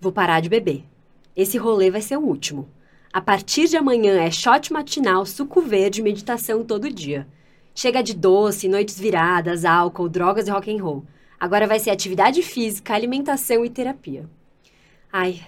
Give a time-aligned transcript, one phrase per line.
[0.00, 0.84] Vou parar de beber.
[1.34, 2.68] Esse rolê vai ser o último.
[3.12, 7.26] A partir de amanhã é shot matinal, suco verde, meditação todo dia.
[7.74, 11.04] Chega de doce, noites viradas, álcool, drogas e rock and roll.
[11.38, 14.28] Agora vai ser atividade física, alimentação e terapia.
[15.12, 15.40] Ai,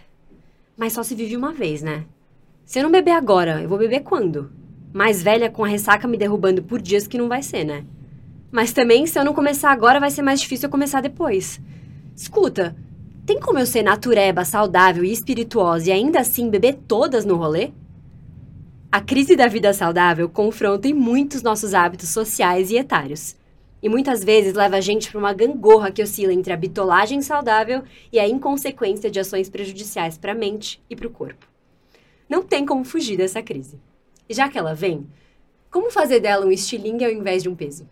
[0.77, 2.05] mas só se vive uma vez, né?
[2.65, 4.51] Se eu não beber agora, eu vou beber quando?
[4.93, 7.85] Mais velha com a ressaca me derrubando por dias que não vai ser, né?
[8.51, 11.61] Mas também, se eu não começar agora, vai ser mais difícil eu começar depois.
[12.17, 12.77] Escuta,
[13.31, 17.71] tem como eu ser natureba, saudável e espirituosa e ainda assim beber todas no rolê?
[18.91, 23.37] A crise da vida saudável confronta em muitos nossos hábitos sociais e etários.
[23.81, 27.85] E muitas vezes leva a gente para uma gangorra que oscila entre a bitolagem saudável
[28.13, 31.47] e a inconsequência de ações prejudiciais para a mente e para o corpo.
[32.29, 33.79] Não tem como fugir dessa crise.
[34.29, 35.07] E já que ela vem,
[35.71, 37.89] como fazer dela um estilingue ao invés de um peso?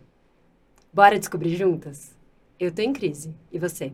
[0.91, 2.13] Bora descobrir juntas?
[2.59, 3.33] Eu tô em crise.
[3.53, 3.93] E você?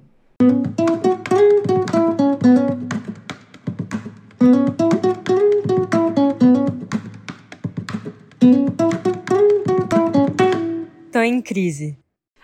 [11.26, 11.98] Em crise.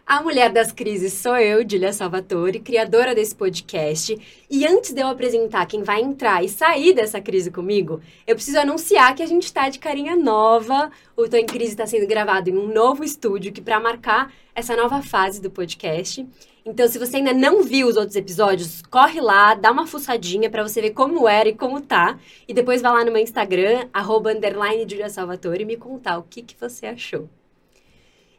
[0.06, 4.18] A mulher das crises sou eu, Julia Salvatore, criadora desse podcast.
[4.50, 8.60] E antes de eu apresentar quem vai entrar e sair dessa crise comigo, eu preciso
[8.60, 10.92] anunciar que a gente está de carinha nova.
[11.16, 14.76] O Tô em Crise está sendo gravado em um novo estúdio que para marcar essa
[14.76, 16.28] nova fase do podcast.
[16.66, 20.62] Então, se você ainda não viu os outros episódios, corre lá, dá uma fuçadinha para
[20.62, 22.20] você ver como era e como tá.
[22.46, 26.24] E depois vai lá no meu Instagram, arroba underline Julia Salvatore, e me contar o
[26.24, 27.30] que, que você achou.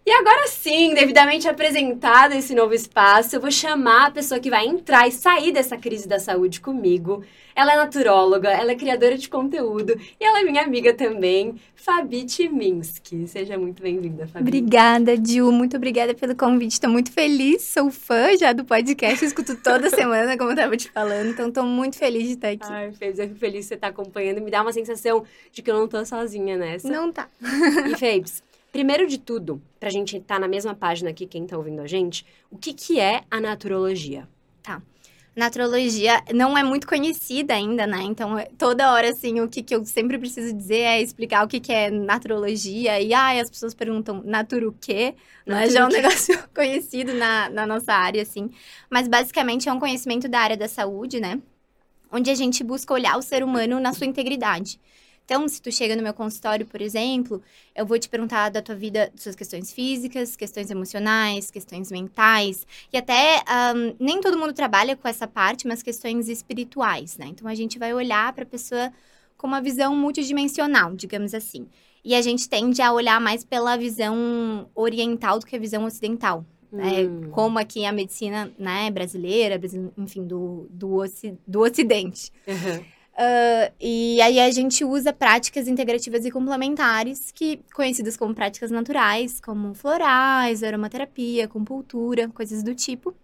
[0.05, 4.67] E agora sim, devidamente apresentado esse novo espaço, eu vou chamar a pessoa que vai
[4.67, 7.23] entrar e sair dessa crise da saúde comigo.
[7.55, 12.25] Ela é naturóloga, ela é criadora de conteúdo e ela é minha amiga também, Fabi
[12.25, 13.29] Timinski.
[13.29, 14.49] Seja muito bem-vinda, Fabi.
[14.49, 15.53] Obrigada, Dil.
[15.53, 16.73] Muito obrigada pelo convite.
[16.73, 20.91] Estou muito feliz, sou fã já do podcast, escuto toda semana, como eu estava te
[20.91, 21.31] falando.
[21.31, 22.67] Então, estou muito feliz de estar aqui.
[22.69, 24.41] Ai, feliz, eu fico feliz de você estar acompanhando.
[24.41, 26.89] Me dá uma sensação de que eu não estou sozinha nessa.
[26.89, 27.29] Não tá.
[27.87, 28.43] E, Fabes,
[28.73, 31.83] Primeiro de tudo, para a gente estar tá na mesma página aqui, quem está ouvindo
[31.83, 34.27] a gente, o que, que é a naturologia?
[34.63, 34.81] Tá.
[35.37, 38.03] Naturologia não é muito conhecida ainda, né?
[38.03, 41.49] Então, é, toda hora, assim, o que, que eu sempre preciso dizer é explicar o
[41.49, 42.99] que, que é naturologia.
[42.99, 45.15] E, ai, as pessoas perguntam, natura o quê?
[45.47, 48.51] Não é já um negócio conhecido na, na nossa área, assim.
[48.91, 51.41] Mas, basicamente, é um conhecimento da área da saúde, né?
[52.11, 54.79] Onde a gente busca olhar o ser humano na sua integridade.
[55.33, 57.43] Então, se tu chega no meu consultório, por exemplo,
[57.75, 62.67] eu vou te perguntar da tua vida, das suas questões físicas, questões emocionais, questões mentais,
[62.93, 63.43] e até
[63.75, 67.29] um, nem todo mundo trabalha com essa parte, mas questões espirituais, né?
[67.31, 68.93] Então, a gente vai olhar para a pessoa
[69.39, 71.67] com uma visão multidimensional, digamos assim.
[72.05, 76.45] E a gente tende a olhar mais pela visão oriental do que a visão ocidental.
[76.71, 77.05] Né?
[77.05, 77.31] Hum.
[77.31, 79.59] Como aqui a medicina né, brasileira,
[79.97, 81.03] enfim, do, do,
[81.47, 82.31] do Ocidente.
[82.47, 82.85] Uhum.
[83.13, 89.39] Uh, e aí a gente usa práticas integrativas e complementares, que conhecidas como práticas naturais,
[89.41, 93.15] como florais, aromaterapia, acupuntura, coisas do tipo,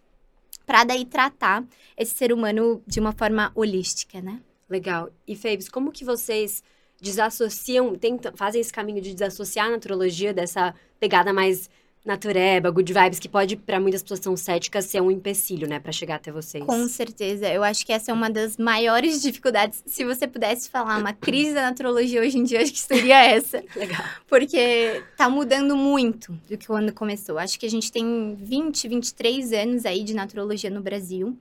[0.67, 1.65] para daí tratar
[1.97, 4.41] esse ser humano de uma forma holística, né?
[4.69, 5.11] Legal.
[5.27, 6.63] E Fabes, como que vocês
[7.01, 11.71] desassociam, tentam, fazem esse caminho de desassociar a naturologia dessa pegada mais
[12.05, 15.79] natureba, good vibes, que pode, para muitas pessoas que são céticas, ser um empecilho, né,
[15.79, 16.65] para chegar até vocês.
[16.65, 17.49] Com certeza.
[17.49, 19.83] Eu acho que essa é uma das maiores dificuldades.
[19.87, 23.63] Se você pudesse falar uma crise da naturologia hoje em dia, acho que seria essa.
[23.77, 24.03] Legal.
[24.27, 27.39] Porque tá mudando muito do que quando começou.
[27.39, 31.37] Acho que a gente tem 20, 23 anos aí de naturologia no Brasil.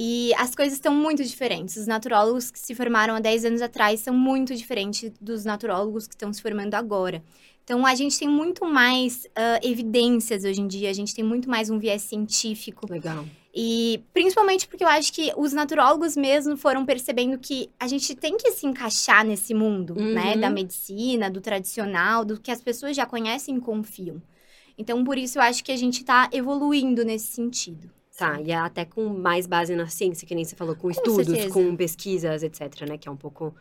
[0.00, 1.76] E as coisas estão muito diferentes.
[1.76, 6.14] Os naturólogos que se formaram há 10 anos atrás são muito diferentes dos naturólogos que
[6.14, 7.20] estão se formando agora.
[7.68, 11.50] Então, a gente tem muito mais uh, evidências hoje em dia, a gente tem muito
[11.50, 12.90] mais um viés científico.
[12.90, 13.26] Legal.
[13.54, 18.38] E principalmente porque eu acho que os naturólogos mesmo foram percebendo que a gente tem
[18.38, 20.14] que se encaixar nesse mundo, né, uhum.
[20.14, 20.36] né?
[20.38, 24.22] Da medicina, do tradicional, do que as pessoas já conhecem e confiam.
[24.78, 27.90] Então, por isso eu acho que a gente está evoluindo nesse sentido.
[28.16, 30.90] Tá, e é até com mais base na ciência, que nem você falou, com, com
[30.90, 31.52] estudos, certeza.
[31.52, 32.96] com pesquisas, etc, né?
[32.96, 33.54] Que é um pouco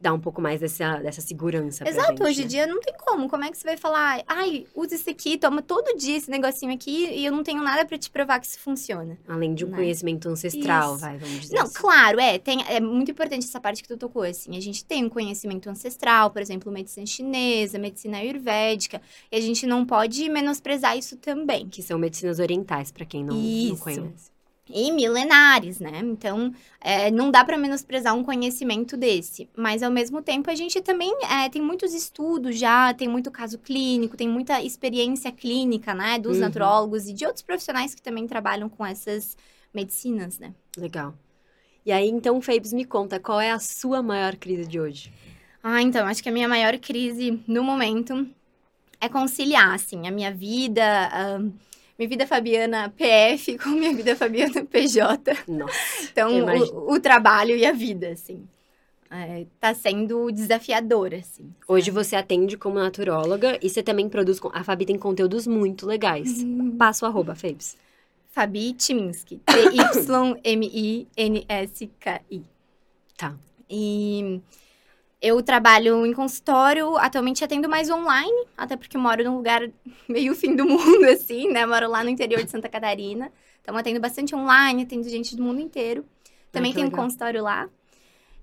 [0.00, 2.48] dá um pouco mais dessa, dessa segurança Exato, gente, hoje em né?
[2.48, 3.28] dia não tem como.
[3.28, 6.72] Como é que você vai falar, ai, usa esse aqui, toma todo dia esse negocinho
[6.72, 9.18] aqui e eu não tenho nada para te provar que isso funciona.
[9.28, 9.76] Além de um né?
[9.76, 11.00] conhecimento ancestral, isso.
[11.00, 11.74] vai, vamos dizer Não, assim.
[11.74, 14.56] claro, é, tem, é muito importante essa parte que tu tocou, assim.
[14.56, 19.00] A gente tem um conhecimento ancestral, por exemplo, medicina chinesa, medicina ayurvédica,
[19.30, 21.68] e a gente não pode menosprezar isso também.
[21.68, 24.29] Que são medicinas orientais, para quem não, não conhece
[24.72, 26.00] e milenares, né?
[26.02, 29.48] Então, é, não dá para menosprezar um conhecimento desse.
[29.56, 33.58] Mas, ao mesmo tempo, a gente também é, tem muitos estudos já, tem muito caso
[33.58, 36.18] clínico, tem muita experiência clínica, né?
[36.18, 36.42] Dos uhum.
[36.42, 39.36] naturólogos e de outros profissionais que também trabalham com essas
[39.72, 40.52] medicinas, né?
[40.76, 41.14] Legal.
[41.84, 45.12] E aí, então, Fabes, me conta, qual é a sua maior crise de hoje?
[45.62, 48.26] Ah, então, acho que a minha maior crise no momento
[49.00, 51.40] é conciliar, assim, a minha vida, a
[52.00, 55.36] minha vida Fabiana PF com minha vida Fabiana PJ.
[55.46, 55.74] Nossa.
[56.10, 58.48] Então, o, o, trabalho e a vida, assim.
[59.10, 61.52] É, tá sendo desafiador, assim.
[61.68, 64.40] Hoje você atende como naturóloga e você também produz.
[64.54, 66.42] A Fabi tem conteúdos muito legais.
[66.42, 66.74] Uhum.
[66.78, 67.76] Passa o arroba, Fabes.
[68.30, 69.42] Fabi Timinski.
[69.44, 70.42] T-Y-M-I-N-S-K-I.
[73.18, 73.34] Tá.
[73.68, 74.40] E
[75.20, 79.68] eu trabalho em consultório, atualmente atendo mais online, até porque moro num lugar
[80.08, 81.66] meio fim do mundo, assim, né?
[81.66, 83.30] Moro lá no interior de Santa Catarina.
[83.60, 86.04] Então, atendo bastante online, atendo gente do mundo inteiro.
[86.50, 87.68] Também tenho um consultório lá.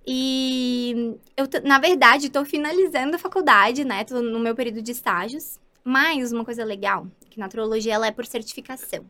[0.05, 4.05] E eu, na verdade, estou finalizando a faculdade, né?
[4.05, 5.59] Tô no meu período de estágios.
[5.83, 9.05] Mas uma coisa legal, que na astrologia ela é por certificação.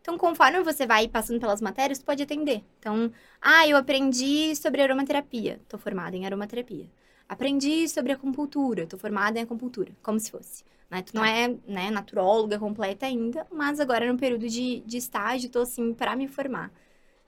[0.00, 2.64] Então, conforme você vai passando pelas matérias, tu pode atender.
[2.78, 5.60] Então, ah, eu aprendi sobre aromaterapia.
[5.68, 6.86] Tô formada em aromaterapia.
[7.30, 8.88] Aprendi sobre acupuntura.
[8.88, 9.92] Tô formada em acupuntura.
[10.02, 10.64] Como se fosse.
[10.90, 11.00] Né?
[11.00, 11.28] Tu não tá.
[11.28, 16.16] é né, naturóloga completa ainda, mas agora no período de, de estágio, tô assim, para
[16.16, 16.72] me formar.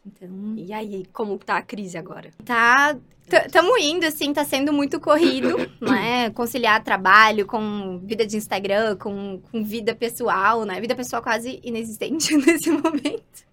[0.05, 0.55] Então...
[0.57, 2.33] E aí, como tá a crise agora?
[2.45, 6.31] Tá Estamos indo, assim, tá sendo muito corrido, né?
[6.31, 10.81] Conciliar trabalho com vida de Instagram, com, com vida pessoal, né?
[10.81, 13.47] Vida pessoal quase inexistente nesse momento.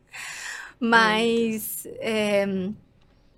[0.79, 2.47] Mas, é,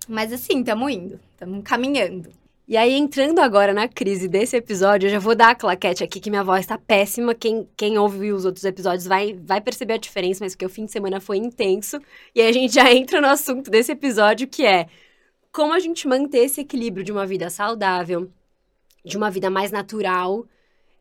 [0.08, 2.30] mas assim, estamos indo, estamos caminhando.
[2.72, 6.18] E aí, entrando agora na crise desse episódio, eu já vou dar a claquete aqui
[6.18, 7.34] que minha voz tá péssima.
[7.34, 10.86] Quem, quem ouve os outros episódios vai, vai perceber a diferença, mas porque o fim
[10.86, 12.00] de semana foi intenso.
[12.34, 14.88] E aí a gente já entra no assunto desse episódio, que é
[15.52, 18.30] como a gente manter esse equilíbrio de uma vida saudável,
[19.04, 20.46] de uma vida mais natural,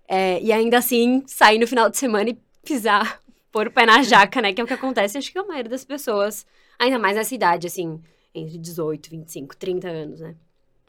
[0.09, 4.03] é, e ainda assim sair no final de semana e pisar, pôr o pé na
[4.03, 4.51] jaca, né?
[4.51, 6.45] Que é o que acontece, acho que a maioria das pessoas,
[6.77, 7.97] ainda mais nessa idade, assim,
[8.35, 10.35] entre 18, 25, 30 anos, né?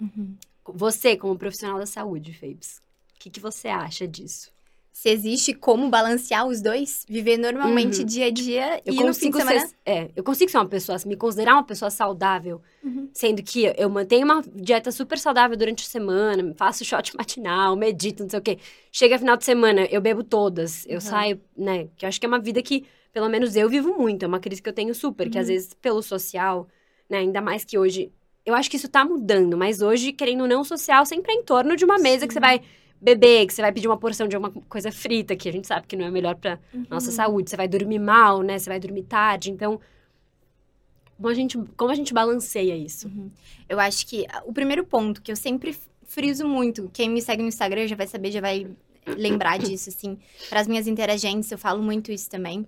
[0.01, 0.37] Uhum.
[0.75, 2.81] Você, como profissional da saúde, Fabes,
[3.17, 4.53] o que, que você acha disso?
[4.93, 8.05] se existe como balancear os dois, viver normalmente uhum.
[8.05, 9.67] dia a dia eu e no fim de semana...
[9.67, 13.09] Ser, é, eu consigo ser uma pessoa, me considerar uma pessoa saudável, uhum.
[13.13, 18.23] sendo que eu mantenho uma dieta super saudável durante a semana, faço shot matinal, medito,
[18.23, 18.59] não sei o quê.
[18.93, 21.01] Chega final de semana, eu bebo todas, eu uhum.
[21.01, 21.89] saio, né?
[21.97, 22.85] Que eu acho que é uma vida que,
[23.15, 25.55] pelo menos eu vivo muito, é uma crise que eu tenho super, que às uhum.
[25.55, 26.69] vezes pelo social,
[27.09, 28.13] né, ainda mais que hoje,
[28.45, 31.43] eu acho que isso tá mudando, mas hoje, querendo ou não, social sempre é em
[31.43, 32.29] torno de uma mesa Sim.
[32.29, 32.61] que você vai
[33.01, 35.87] beber, que você vai pedir uma porção de alguma coisa frita, que a gente sabe
[35.87, 36.87] que não é melhor para uhum.
[36.89, 37.51] nossa saúde.
[37.51, 38.59] Você vai dormir mal, né?
[38.59, 39.51] Você vai dormir tarde.
[39.51, 39.81] Então,
[41.17, 43.09] como a gente, como a gente balanceia isso?
[43.09, 43.31] Uhum.
[43.69, 47.49] Eu acho que o primeiro ponto que eu sempre friso muito, quem me segue no
[47.49, 48.67] Instagram já vai saber, já vai
[49.07, 50.19] lembrar disso, assim.
[50.49, 52.67] Para as minhas interagentes, eu falo muito isso também,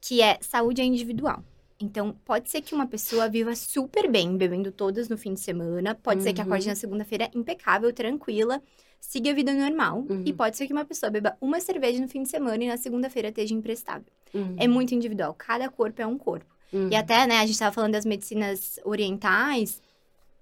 [0.00, 1.42] que é saúde é individual.
[1.80, 5.94] Então, pode ser que uma pessoa viva super bem, bebendo todas no fim de semana.
[5.94, 6.24] Pode uhum.
[6.24, 6.70] ser que acorde uhum.
[6.70, 8.62] na segunda-feira impecável, tranquila
[9.00, 10.04] siga a vida normal.
[10.08, 10.22] Uhum.
[10.24, 12.76] E pode ser que uma pessoa beba uma cerveja no fim de semana e na
[12.76, 14.06] segunda-feira esteja imprestável.
[14.32, 14.56] Uhum.
[14.58, 15.34] É muito individual.
[15.34, 16.54] Cada corpo é um corpo.
[16.72, 16.88] Uhum.
[16.90, 19.82] E até, né, a gente estava falando das medicinas orientais.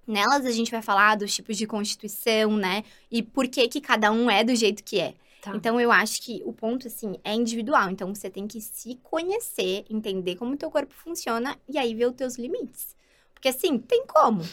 [0.05, 2.83] Nelas a gente vai falar dos tipos de constituição, né?
[3.09, 5.13] E por que que cada um é do jeito que é.
[5.41, 5.55] Tá.
[5.55, 7.89] Então, eu acho que o ponto, assim, é individual.
[7.89, 12.07] Então, você tem que se conhecer, entender como o teu corpo funciona e aí ver
[12.07, 12.95] os teus limites.
[13.33, 14.43] Porque, assim, tem como.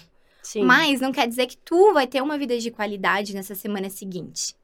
[0.43, 0.63] Sim.
[0.63, 4.55] Mas não quer dizer que tu vai ter uma vida de qualidade nessa semana seguinte.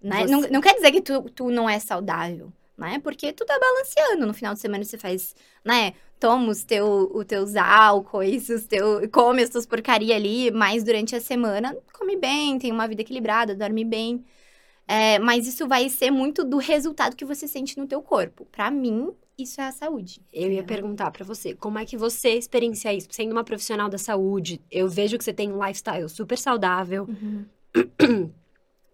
[0.00, 0.22] Né?
[0.22, 0.32] Você...
[0.32, 3.00] Não, não quer dizer que tu, tu não é saudável, né?
[3.00, 4.24] Porque tu tá balanceando.
[4.24, 5.94] No final de semana você faz, né?
[6.20, 11.16] Toma os, teu, os teus álcoois, os teu, come as tuas porcaria ali, mas durante
[11.16, 14.24] a semana come bem, tem uma vida equilibrada, dorme bem.
[14.88, 18.46] É, mas isso vai ser muito do resultado que você sente no teu corpo.
[18.52, 20.22] Para mim, isso é a saúde.
[20.32, 23.08] Eu ia perguntar para você, como é que você experiencia isso?
[23.10, 27.08] Sendo uma profissional da saúde, eu vejo que você tem um lifestyle super saudável.
[27.08, 28.30] Uhum.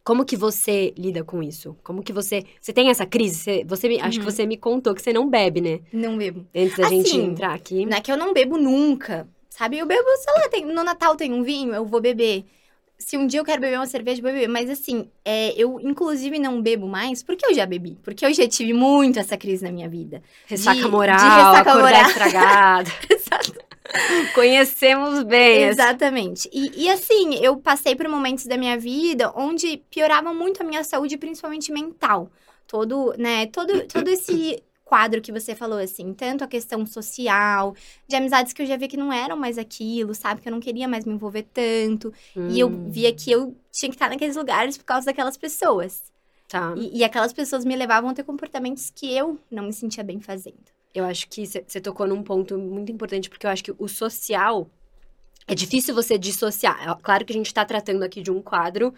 [0.04, 1.76] Como que você lida com isso?
[1.84, 2.42] Como que você...
[2.60, 3.36] Você tem essa crise?
[3.36, 4.02] Você, você me, uhum.
[4.02, 4.30] Acho que uhum.
[4.32, 5.80] você me contou que você não bebe, né?
[5.92, 6.44] Não bebo.
[6.52, 7.86] Antes da assim, gente entrar aqui.
[7.86, 9.78] Não é que eu não bebo nunca, sabe?
[9.78, 12.44] Eu bebo, sei lá, tem, no Natal tem um vinho, eu vou beber
[13.04, 14.48] se um dia eu quero beber uma cerveja, eu vou beber.
[14.48, 17.98] Mas assim, é, eu inclusive não bebo mais porque eu já bebi.
[18.02, 20.22] Porque eu já tive muito essa crise na minha vida.
[20.46, 22.02] Ressaca de, moral, de ressaca moral.
[22.08, 22.90] estragado.
[23.10, 23.72] Exato.
[24.34, 25.64] Conhecemos bem.
[25.64, 26.48] Exatamente.
[26.52, 30.84] E, e, assim, eu passei por momentos da minha vida onde piorava muito a minha
[30.84, 32.30] saúde, principalmente mental.
[32.66, 37.74] Todo, né, todo, todo esse quadro que você falou, assim, tanto a questão social,
[38.06, 40.42] de amizades que eu já vi que não eram mais aquilo, sabe?
[40.42, 42.12] Que eu não queria mais me envolver tanto.
[42.36, 42.48] Hum.
[42.50, 42.90] E eu hum.
[42.90, 46.12] via que eu tinha que estar naqueles lugares por causa daquelas pessoas.
[46.46, 46.74] Tá.
[46.76, 50.20] E, e aquelas pessoas me levavam a ter comportamentos que eu não me sentia bem
[50.20, 50.60] fazendo.
[50.94, 54.68] Eu acho que você tocou num ponto muito importante, porque eu acho que o social
[55.48, 56.86] é difícil você dissociar.
[56.86, 58.92] É claro que a gente está tratando aqui de um quadro,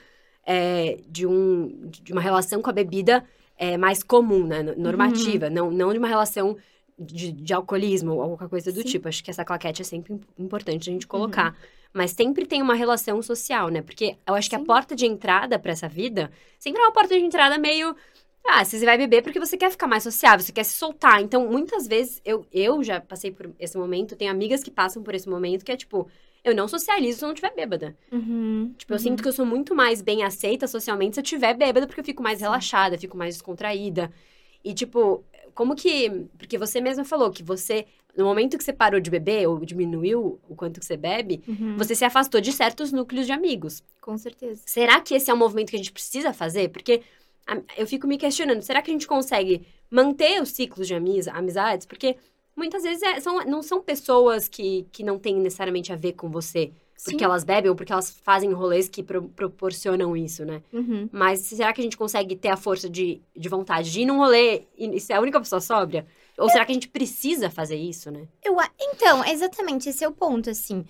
[0.44, 3.24] é, de, um, de uma relação com a bebida
[3.56, 4.62] é, mais comum, né?
[4.62, 5.52] Normativa, uhum.
[5.52, 6.56] não, não de uma relação
[6.99, 8.88] de, de alcoolismo ou qualquer coisa do Sim.
[8.88, 9.08] tipo.
[9.08, 11.52] Acho que essa claquete é sempre importante a gente colocar.
[11.52, 11.68] Uhum.
[11.92, 13.80] Mas sempre tem uma relação social, né?
[13.80, 14.56] Porque eu acho Sim.
[14.56, 17.94] que a porta de entrada para essa vida sempre é uma porta de entrada meio.
[18.46, 21.23] Ah, você vai beber porque você quer ficar mais sociável, você quer se soltar.
[21.23, 25.14] Então, muitas vezes, eu, eu já passei por esse momento, tenho amigas que passam por
[25.14, 26.06] esse momento, que é tipo,
[26.44, 27.96] eu não socializo se eu não estiver bêbada.
[28.12, 31.54] Uhum, tipo, eu sinto que eu sou muito mais bem aceita socialmente se eu estiver
[31.54, 32.44] bêbada, porque eu fico mais Sim.
[32.44, 34.12] relaxada, fico mais descontraída.
[34.62, 35.24] E, tipo,
[35.54, 36.28] como que.
[36.36, 37.86] Porque você mesma falou que você.
[38.16, 41.76] No momento que você parou de beber, ou diminuiu o quanto que você bebe, uhum.
[41.76, 43.82] você se afastou de certos núcleos de amigos.
[44.00, 44.62] Com certeza.
[44.66, 46.68] Será que esse é um movimento que a gente precisa fazer?
[46.68, 47.02] Porque
[47.76, 51.86] eu fico me questionando, será que a gente consegue manter os ciclos de amizades?
[51.86, 52.16] Porque
[52.56, 56.30] muitas vezes é, são, não são pessoas que, que não têm necessariamente a ver com
[56.30, 56.73] você.
[57.02, 57.25] Porque Sim.
[57.25, 60.62] elas bebem ou porque elas fazem rolês que pro, proporcionam isso, né?
[60.73, 61.08] Uhum.
[61.12, 64.18] Mas será que a gente consegue ter a força de, de vontade de ir num
[64.18, 66.06] rolê e ser a única pessoa sóbria?
[66.38, 66.50] Ou eu...
[66.50, 68.26] será que a gente precisa fazer isso, né?
[68.42, 70.84] Eu, então, exatamente, esse é o ponto, assim.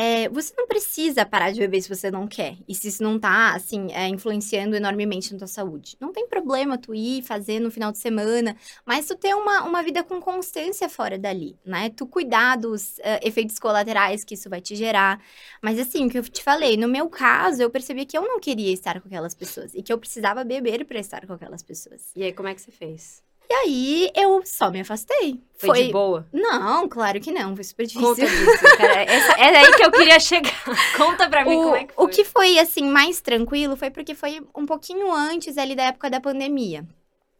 [0.00, 2.56] É, você não precisa parar de beber se você não quer.
[2.68, 5.96] E se isso não tá, assim, é, influenciando enormemente na tua saúde.
[5.98, 9.82] Não tem problema tu ir fazer no final de semana, mas tu ter uma, uma
[9.82, 11.90] vida com constância fora dali, né?
[11.90, 15.20] Tu cuidar dos uh, efeitos colaterais que isso vai te gerar.
[15.60, 18.38] Mas assim, o que eu te falei, no meu caso, eu percebi que eu não
[18.38, 19.74] queria estar com aquelas pessoas.
[19.74, 22.12] E que eu precisava beber para estar com aquelas pessoas.
[22.14, 23.27] E aí, como é que você fez?
[23.50, 25.40] E aí eu só me afastei.
[25.56, 25.84] Foi, foi...
[25.86, 26.26] de boa?
[26.32, 27.54] Não, claro que não.
[27.54, 28.08] Foi super difícil.
[28.08, 29.02] Conta disso, cara.
[29.10, 30.64] Essa, é aí que eu queria chegar.
[30.96, 32.04] Conta pra mim o, como é que foi.
[32.04, 36.10] O que foi, assim, mais tranquilo foi porque foi um pouquinho antes ali da época
[36.10, 36.86] da pandemia.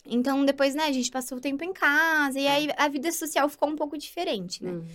[0.07, 2.41] Então, depois, né, a gente passou o tempo em casa.
[2.41, 4.73] E aí a vida social ficou um pouco diferente, né?
[4.73, 4.87] Hum.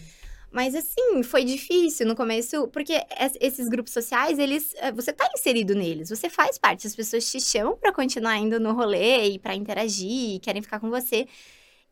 [0.53, 2.93] Mas assim, foi difícil no começo, porque
[3.41, 7.41] esses grupos sociais, eles, eh, você tá inserido neles, você faz parte, as pessoas te
[7.41, 11.27] chamam para continuar indo no rolê e para interagir, e querem ficar com você.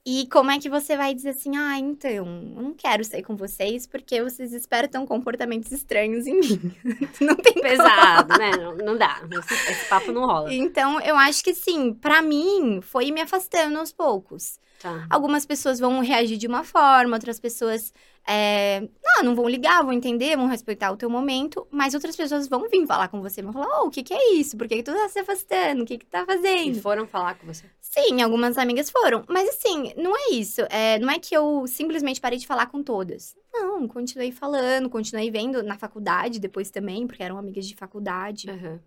[0.05, 3.35] E como é que você vai dizer assim, ah, então, eu não quero sair com
[3.35, 6.75] vocês porque vocês esperam comportamentos estranhos em mim.
[7.19, 8.39] não tem Pesado, como.
[8.39, 8.51] né?
[8.57, 9.21] Não, não dá.
[9.31, 10.53] Esse, esse, papo não rola.
[10.53, 14.59] Então, eu acho que sim, para mim, foi me afastando aos poucos.
[14.81, 15.05] Tá.
[15.09, 17.93] Algumas pessoas vão reagir de uma forma, outras pessoas
[18.27, 22.47] é, não, não vão ligar, vão entender, vão respeitar o teu momento, mas outras pessoas
[22.47, 24.57] vão vir falar com você, vão falar, oh, o que que é isso?
[24.57, 25.83] Por que, que tu tá se afastando?
[25.83, 26.77] O que que tá fazendo?
[26.77, 27.65] E foram falar com você?
[27.79, 29.23] Sim, algumas amigas foram.
[29.27, 30.61] Mas assim, não é isso.
[30.69, 33.35] É, não é que eu simplesmente parei de falar com todas.
[33.53, 38.49] Não, continuei falando, continuei vendo na faculdade depois também, porque eram amigas de faculdade.
[38.49, 38.79] Uhum.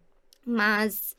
[0.47, 1.17] Mas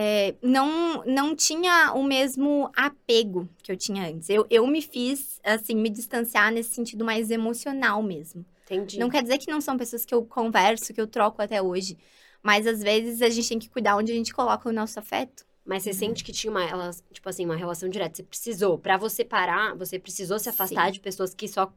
[0.00, 4.30] é, não, não tinha o mesmo apego que eu tinha antes.
[4.30, 8.46] Eu, eu me fiz, assim, me distanciar nesse sentido mais emocional mesmo.
[8.64, 8.96] Entendi.
[8.96, 11.98] Não quer dizer que não são pessoas que eu converso, que eu troco até hoje.
[12.40, 15.44] Mas às vezes a gente tem que cuidar onde a gente coloca o nosso afeto.
[15.64, 15.96] Mas você uhum.
[15.96, 18.18] sente que tinha uma, ela, tipo assim, uma relação direta.
[18.18, 20.92] Você precisou, para você parar, você precisou se afastar sim.
[20.92, 21.72] de pessoas que só,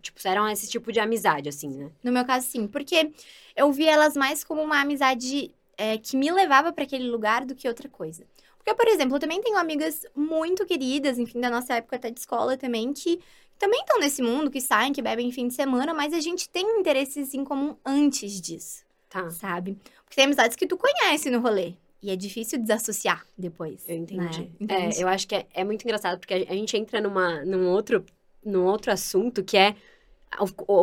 [0.00, 1.90] tipo, eram esse tipo de amizade, assim, né?
[2.04, 2.68] No meu caso, sim.
[2.68, 3.10] Porque
[3.56, 7.54] eu vi elas mais como uma amizade é, que me levava para aquele lugar do
[7.54, 8.24] que outra coisa.
[8.56, 12.18] Porque, por exemplo, eu também tenho amigas muito queridas, enfim, da nossa época até de
[12.18, 13.20] escola também, que
[13.58, 16.80] também estão nesse mundo, que saem, que bebem fim de semana, mas a gente tem
[16.80, 18.84] interesses em comum antes disso.
[19.08, 19.30] Tá.
[19.30, 19.78] Sabe?
[20.04, 21.74] Porque tem amizades que tu conhece no rolê.
[22.02, 23.88] E é difícil desassociar depois.
[23.88, 24.50] Eu entendi.
[24.60, 24.90] Né?
[24.90, 28.04] É, eu acho que é, é, muito engraçado, porque a gente entra numa, num, outro,
[28.44, 29.74] num outro assunto que é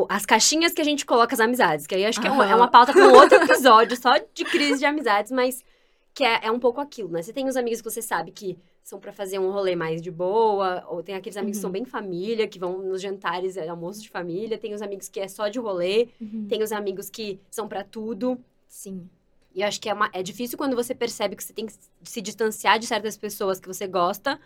[0.10, 1.86] as caixinhas que a gente coloca as amizades.
[1.88, 4.46] Que aí acho que é, uma, é uma pauta para um outro episódio só de
[4.46, 5.64] crise de amizades, mas
[6.14, 7.22] que é, é um pouco aquilo, né?
[7.22, 10.12] Você tem os amigos que você sabe que são para fazer um rolê mais de
[10.12, 11.60] boa, ou tem aqueles amigos uhum.
[11.60, 11.74] que são uhum.
[11.74, 15.28] bem família, que vão nos jantares, é, almoço de família, tem os amigos que é
[15.28, 16.48] só de rolê, uhum.
[16.48, 18.40] tem os amigos que são para tudo.
[18.68, 19.08] Sim.
[19.54, 22.22] E acho que é, uma, é difícil quando você percebe que você tem que se
[22.22, 24.40] distanciar de certas pessoas que você gosta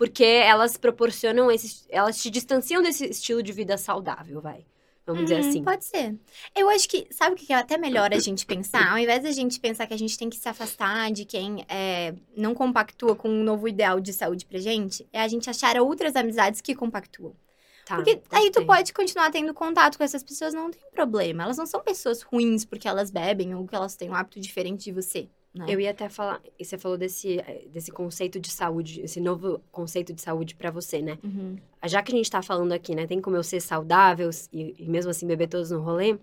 [0.00, 1.84] porque elas proporcionam esse.
[1.90, 4.64] Elas te distanciam desse estilo de vida saudável, vai.
[5.04, 5.62] Vamos dizer uhum, assim.
[5.62, 6.18] Pode ser.
[6.56, 8.92] Eu acho que, sabe o que é até melhor a gente pensar?
[8.92, 12.14] Ao invés da gente pensar que a gente tem que se afastar de quem é,
[12.34, 16.16] não compactua com um novo ideal de saúde pra gente, é a gente achar outras
[16.16, 17.36] amizades que compactuam.
[17.84, 21.42] Tá, porque aí tu pode continuar tendo contato com essas pessoas, não tem problema.
[21.42, 24.82] Elas não são pessoas ruins porque elas bebem ou que elas têm um hábito diferente
[24.82, 25.28] de você.
[25.52, 25.66] Né?
[25.68, 30.12] Eu ia até falar, você falou desse, eh, desse conceito de saúde, esse novo conceito
[30.12, 31.18] de saúde para você, né?
[31.24, 31.56] Uhum.
[31.86, 34.88] Já que a gente tá falando aqui, né, tem como eu ser saudável e, e
[34.88, 36.20] mesmo assim beber todos no rolê, o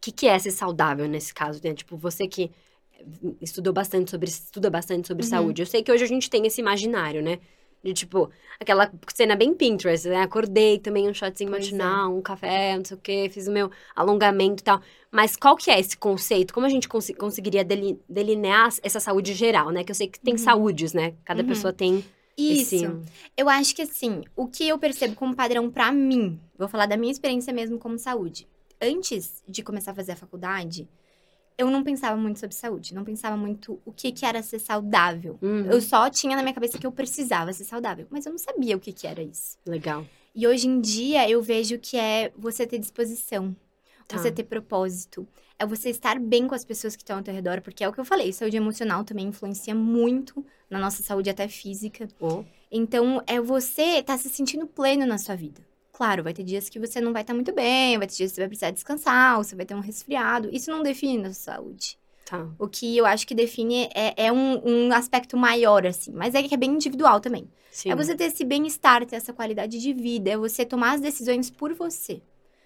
[0.00, 1.74] que, que é ser saudável nesse caso, né?
[1.74, 2.50] Tipo, você que
[3.40, 5.30] estudou bastante sobre, estuda bastante sobre uhum.
[5.30, 5.62] saúde.
[5.62, 7.38] Eu sei que hoje a gente tem esse imaginário, né?
[7.82, 10.20] De tipo, aquela cena bem Pinterest, né?
[10.22, 11.70] Acordei, tomei um shotzinho Pois é.
[11.70, 14.82] matinal, um café, não sei o quê, fiz o meu alongamento e tal.
[15.10, 16.52] Mas qual que é esse conceito?
[16.52, 19.82] Como a gente consi- conseguiria deli- delinear essa saúde geral, né?
[19.82, 21.14] Que eu sei que tem saúdes, né?
[21.24, 21.48] Cada Uhum.
[21.48, 22.04] pessoa tem
[22.36, 22.74] Isso.
[22.74, 22.90] esse...
[23.34, 26.98] Eu acho que assim, o que eu percebo como padrão pra mim, vou falar da
[26.98, 28.46] minha experiência mesmo como saúde.
[28.80, 30.86] Antes de começar a fazer a faculdade,
[31.58, 35.38] eu não pensava muito sobre saúde, não pensava muito o que, que era ser saudável.
[35.42, 35.66] Uhum.
[35.66, 38.76] Eu só tinha na minha cabeça que eu precisava ser saudável, mas eu não sabia
[38.76, 39.58] o que, que era isso.
[39.66, 40.06] Legal.
[40.34, 43.54] E hoje em dia eu vejo que é você ter disposição,
[44.06, 44.18] Tá.
[44.18, 45.26] você ter propósito,
[45.56, 47.92] é você estar bem com as pessoas que estão ao teu redor, porque é o
[47.92, 52.08] que eu falei, saúde emocional também influencia muito na nossa saúde até física.
[52.18, 52.42] Oh,
[52.72, 55.60] Então, é você estar se sentindo pleno na sua vida.
[56.00, 58.36] Claro, vai ter dias que você não vai estar muito bem, vai ter dias que
[58.36, 60.48] você vai precisar descansar, ou você vai ter um resfriado.
[60.50, 61.98] Isso não define a sua saúde.
[62.24, 62.48] tá.
[62.58, 66.10] O que eu acho que define é, é um, um aspecto maior, assim.
[66.10, 67.46] Mas é que é bem individual também.
[67.70, 67.90] Sim.
[67.90, 71.50] É você ter esse bem-estar, ter essa qualidade de vida, é você tomar as decisões
[71.50, 72.22] por você.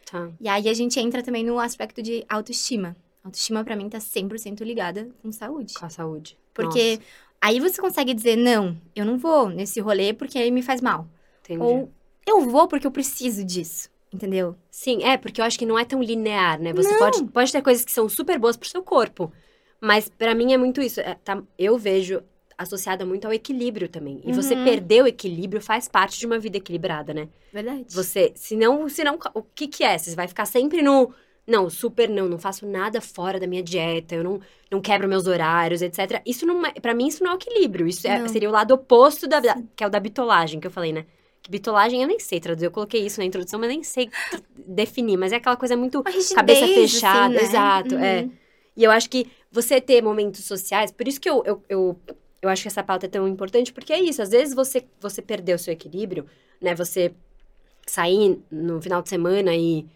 [0.08, 0.30] Tá.
[0.40, 2.94] E aí a gente entra também no aspecto de autoestima.
[3.24, 5.74] Autoestima, pra mim, tá 100% ligada com saúde.
[5.74, 6.38] Com a saúde.
[6.54, 7.00] Porque
[7.40, 10.98] aí você consegue dizer, não, eu não vou nesse rolê porque aí me faz mal.
[10.98, 11.60] Nossa, entendi.
[11.60, 11.92] Ou
[12.26, 14.56] eu vou porque eu preciso disso, entendeu?
[14.70, 16.72] Sim, é, porque eu acho que não é tão linear, né?
[16.72, 19.32] Você pode, pode ter coisas que são super boas pro seu corpo.
[19.80, 21.00] Mas pra mim é muito isso.
[21.00, 22.22] é, tá- eu vejo
[22.56, 24.20] associada muito ao equilíbrio também.
[24.24, 24.64] E você Uhum.
[24.64, 27.28] perder o equilíbrio faz parte de uma vida equilibrada, né?
[27.52, 27.84] Verdade.
[27.88, 29.98] Você, se não, se não, o que que é?
[29.98, 31.12] Você vai ficar sempre no,
[31.46, 34.40] não, super não, não faço nada fora da minha dieta, eu não,
[34.70, 36.22] não quebro meus horários, etc.
[36.24, 39.26] Isso não, é- pra mim isso não é equilíbrio, isso é- seria o lado oposto
[39.26, 41.04] da, da- que é o da bitolagem, que eu falei, né?
[41.48, 44.10] Bitolagem eu nem sei traduzir, eu coloquei isso na introdução, mas nem sei
[44.66, 47.40] definir, mas é aquela coisa muito rigidez, cabeça assim, fechada, né?
[47.40, 48.00] exato, Uhum.
[48.00, 48.28] é.
[48.76, 52.00] E eu acho que você ter momentos sociais, por isso que eu, eu, eu,
[52.42, 55.22] eu acho que essa pauta é tão importante, porque é isso, às vezes você, você
[55.22, 56.26] perdeu o seu equilíbrio,
[56.60, 56.74] né?
[56.74, 57.12] Você
[57.86, 59.86] sair no final de semana e,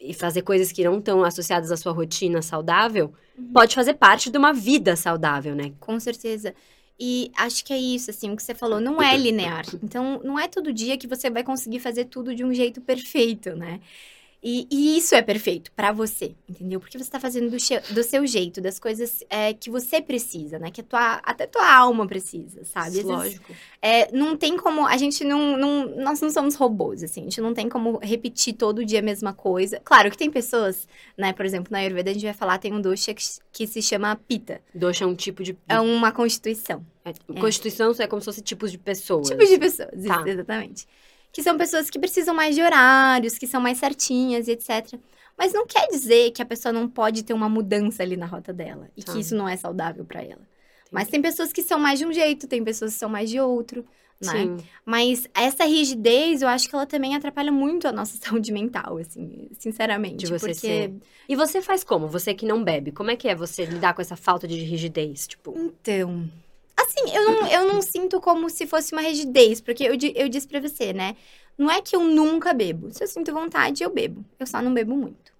[0.00, 3.52] e fazer coisas que não estão associadas à sua rotina saudável, Uhum.
[3.52, 5.72] pode fazer parte de uma vida saudável, né?
[5.80, 6.54] Com certeza.
[7.00, 9.64] E acho que é isso, assim, o que você falou, não é linear.
[9.82, 13.56] Então, não é todo dia que você vai conseguir fazer tudo de um jeito perfeito,
[13.56, 13.80] né?
[14.42, 16.80] E, e isso é perfeito pra você, entendeu?
[16.80, 17.56] Porque você tá fazendo do,
[17.94, 20.70] do seu jeito, das coisas é, que você precisa, né?
[20.70, 22.90] Que a tua, até tua alma precisa, sabe?
[22.92, 23.52] Vezes, Lógico.
[23.82, 24.86] é, não tem como.
[24.86, 25.94] A gente não, não.
[25.96, 27.20] Nós não somos robôs, assim.
[27.20, 29.78] A gente não tem como repetir todo dia a mesma coisa.
[29.84, 31.34] Claro que tem pessoas, né?
[31.34, 33.22] Por exemplo, na Ayurveda a gente vai falar, tem um dosha que,
[33.52, 34.62] que se chama Pita.
[34.74, 35.54] Doxa é um tipo de.
[35.68, 36.82] É uma constituição.
[37.04, 39.28] é, Constituição é como se fosse tipos de pessoas.
[39.28, 40.20] Tipos de pessoas, Tá.
[40.20, 40.86] isso, exatamente.
[41.32, 44.98] Que são pessoas que precisam mais de horários, que são mais certinhas e etc.
[45.38, 48.52] Mas não quer dizer que a pessoa não pode ter uma mudança ali na rota
[48.52, 48.88] dela.
[48.96, 49.12] E Tá.
[49.12, 50.42] que isso não é saudável pra ela.
[50.90, 53.38] Mas tem pessoas que são mais de um jeito, tem pessoas que são mais de
[53.38, 53.86] outro,
[54.20, 54.32] né?
[54.32, 54.56] Sim.
[54.84, 59.48] Mas essa rigidez, eu acho que ela também atrapalha muito a nossa saúde mental, assim,
[59.58, 60.16] sinceramente.
[60.16, 60.92] De você porque ser-
[61.28, 62.08] E você faz como?
[62.08, 65.28] Você que não bebe, como é que é você lidar com essa falta de rigidez?
[65.28, 66.28] Tipo, Então.
[66.76, 70.48] Assim, eu não, eu não sinto como se fosse uma rigidez, porque eu, eu disse
[70.48, 71.16] pra você, né?
[71.56, 72.90] Não é que eu nunca bebo.
[72.90, 74.24] Se eu sinto vontade, eu bebo.
[74.38, 75.32] Eu só não bebo muito.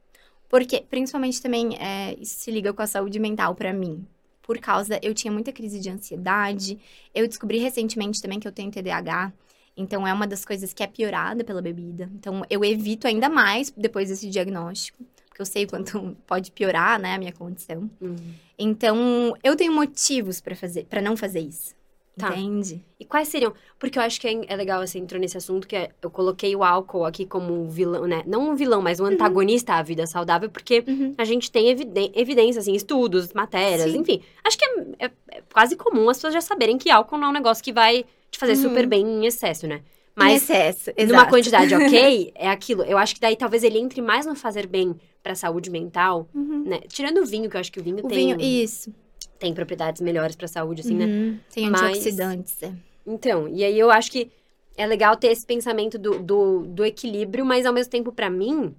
[0.51, 4.05] Porque, principalmente também, é, isso se liga com a saúde mental pra mim.
[4.43, 6.79] Por causa, eu tinha muita crise de ansiedade.
[7.15, 9.33] Eu descobri recentemente também que eu tenho TDAH.
[9.77, 12.11] Então, é uma das coisas que é piorada pela bebida.
[12.15, 15.03] Então, eu evito ainda mais depois desse diagnóstico.
[15.31, 17.89] Porque eu sei quanto pode piorar, né, a minha condição.
[18.03, 18.17] hum.
[18.59, 21.75] Então, eu tenho motivos pra fazer, para não fazer isso.
[22.19, 22.29] Tá.
[22.37, 22.85] Entende?
[22.99, 23.55] E quais seriam?
[23.79, 26.55] Porque eu acho que é, é legal você entrou nesse assunto, que é- eu coloquei
[26.55, 28.23] o álcool aqui como um vilão, né?
[28.27, 31.15] Não um vilão, mas um antagonista à vida saudável, porque Uhum.
[31.17, 33.99] a gente tem eviden evidência, assim, estudos, matérias, Sim.
[34.01, 34.21] enfim.
[34.45, 37.31] Acho que é, é- é quase comum as pessoas já saberem que álcool não é
[37.31, 38.63] um negócio que vai te fazer Uhum.
[38.69, 39.81] super bem em excesso, né?
[40.17, 42.83] Em Mas excesso, numa quantidade ok, é aquilo.
[42.83, 46.65] Eu acho que daí talvez ele entre mais no fazer bem pra saúde mental, Uhum.
[46.67, 46.81] né?
[46.89, 48.93] Tirando o vinho, que eu acho que o vinho, O tem, vinho, isso.
[49.39, 51.07] tem propriedades melhores pra saúde, assim, né?
[51.07, 51.39] Uhum.
[51.55, 52.73] Tem Mas- antioxidantes, é.
[53.07, 54.31] Então, e aí eu acho que
[54.77, 58.75] é legal ter esse pensamento do, do, do equilíbrio, mas ao mesmo tempo, pra mim,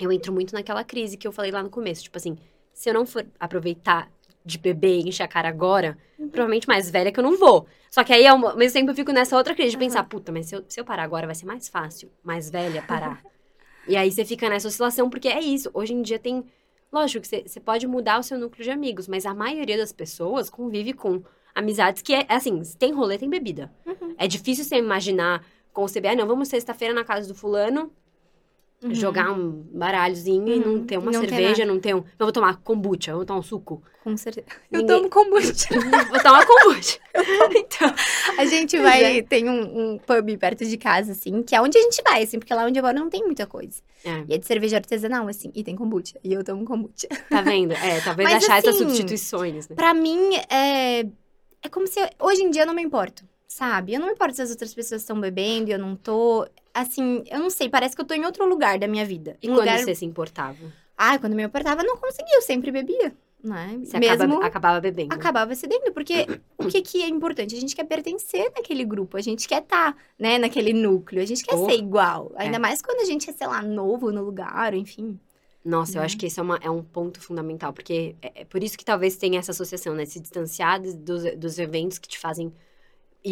[0.00, 2.02] eu entro muito naquela crise que eu falei lá no começo.
[2.02, 2.36] Tipo assim,
[2.72, 4.10] se eu não for aproveitar
[4.46, 6.28] de beber e encher a cara agora, Uhum.
[6.30, 7.66] provavelmente mais velha que eu não vou.
[7.90, 9.84] Só que aí, ao mesmo tempo, eu fico nessa outra crise de Aham.
[9.86, 12.80] pensar, puta, mas se eu, se eu parar agora vai ser mais fácil, mais velha,
[12.82, 13.20] parar.
[13.88, 15.70] e aí você fica nessa oscilação, porque é isso.
[15.74, 16.44] Hoje em dia tem.
[16.92, 19.92] Lógico que você, você pode mudar o seu núcleo de amigos, mas a maioria das
[19.92, 21.22] pessoas convive com
[21.54, 23.70] amizades que é assim, se tem rolê, tem bebida.
[23.84, 24.14] Uhum.
[24.16, 27.92] É difícil você imaginar conceber, ah, não, vamos sexta-feira na casa do fulano
[28.82, 28.94] Uhum.
[28.94, 30.84] jogar um baralhozinho e não Uhum.
[30.86, 32.00] ter uma não cerveja, não ter um.
[32.18, 33.82] Não vou tomar kombucha, vou tomar um suco.
[34.04, 34.46] Com certeza.
[34.70, 35.66] Eu Ninguém- tomo kombucha.
[36.10, 36.98] vou tomar kombucha.
[37.56, 37.94] então,
[38.38, 39.18] A gente vai.
[39.18, 39.22] é.
[39.22, 42.38] Tem um, um pub perto de casa, assim, que é onde a gente vai, assim,
[42.38, 43.80] porque lá onde eu moro não tem muita coisa.
[44.04, 46.18] é, E é de cerveja artesanal, assim, e tem kombucha.
[46.22, 47.08] E eu tomo kombucha.
[47.30, 47.72] tá vendo?
[47.72, 49.74] É, talvez Mas, achar essas assim, substituições, né?
[49.74, 51.06] Pra mim, é.
[51.62, 51.98] É como se.
[51.98, 53.94] eu- hoje em dia eu não me importo, sabe?
[53.94, 56.46] Eu não me importo se as outras pessoas estão bebendo e eu não tô.
[56.80, 59.36] Assim, eu não sei, parece que eu tô em outro lugar da minha vida.
[59.42, 59.78] E um quando lugar.
[59.78, 60.58] você se importava?
[60.96, 63.14] Ai, quando me importava, não conseguia, eu sempre bebia.
[63.42, 63.78] Né?
[63.84, 65.14] Você Mesmo acaba, acabava bebendo.
[65.14, 66.26] acabava cedendo, porque
[66.58, 67.54] o que, que é importante?
[67.54, 71.44] A gente quer pertencer naquele grupo, a gente quer estar, né, naquele núcleo, a gente
[71.44, 71.64] quer Oh.
[71.64, 72.32] ser igual.
[72.36, 72.58] Ainda É.
[72.58, 75.18] mais quando a gente é, sei lá, novo no lugar, enfim.
[75.64, 76.06] Nossa, eu Né?
[76.06, 78.84] acho que esse é, uma- é um ponto fundamental, porque é, é por isso que
[78.84, 80.04] talvez tenha essa associação, né?
[80.06, 82.52] Se distanciar dos- dos eventos que te fazem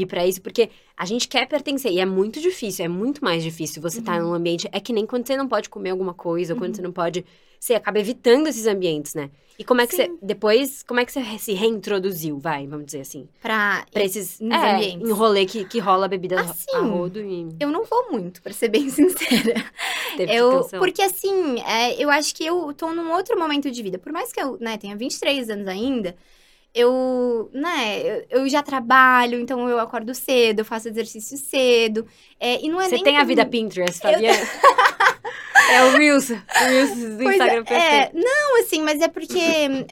[0.03, 3.43] ir pra isso, porque a gente quer pertencer, e é muito difícil, é muito mais
[3.43, 4.29] difícil você estar Uhum.
[4.29, 4.69] num ambiente.
[4.73, 6.75] É que nem quando você não pode comer alguma coisa, ou quando Uhum.
[6.77, 7.25] você não pode.
[7.61, 9.31] Você acaba evitando esses ambientes, né?
[9.59, 10.07] E como é que você.
[10.07, 10.19] Sim.
[10.21, 13.27] Depois, como é que você se reintroduziu, vai, vamos dizer assim?
[13.41, 13.87] Pra.
[13.93, 15.09] Pra esses é, ambientes.
[15.09, 18.53] em rolê que, que rola bebida Assim, a rodo e Eu não vou muito, pra
[18.53, 19.65] ser bem sincera.
[20.17, 23.99] teve Eu, porque assim, é, eu acho que eu tô num outro momento de vida.
[23.99, 26.15] Por mais que eu, né, tenha 23 anos ainda,
[26.75, 32.07] eu, né, eu, eu já trabalho, então eu acordo cedo, eu faço exercício cedo.
[32.41, 34.37] é, e não é Você tem a por- vida Pinterest, Fabiana?
[35.71, 36.35] é o Reels, o
[36.69, 38.25] Reels do Pois Instagram é, perfeito.
[38.25, 39.39] não, assim, mas é porque.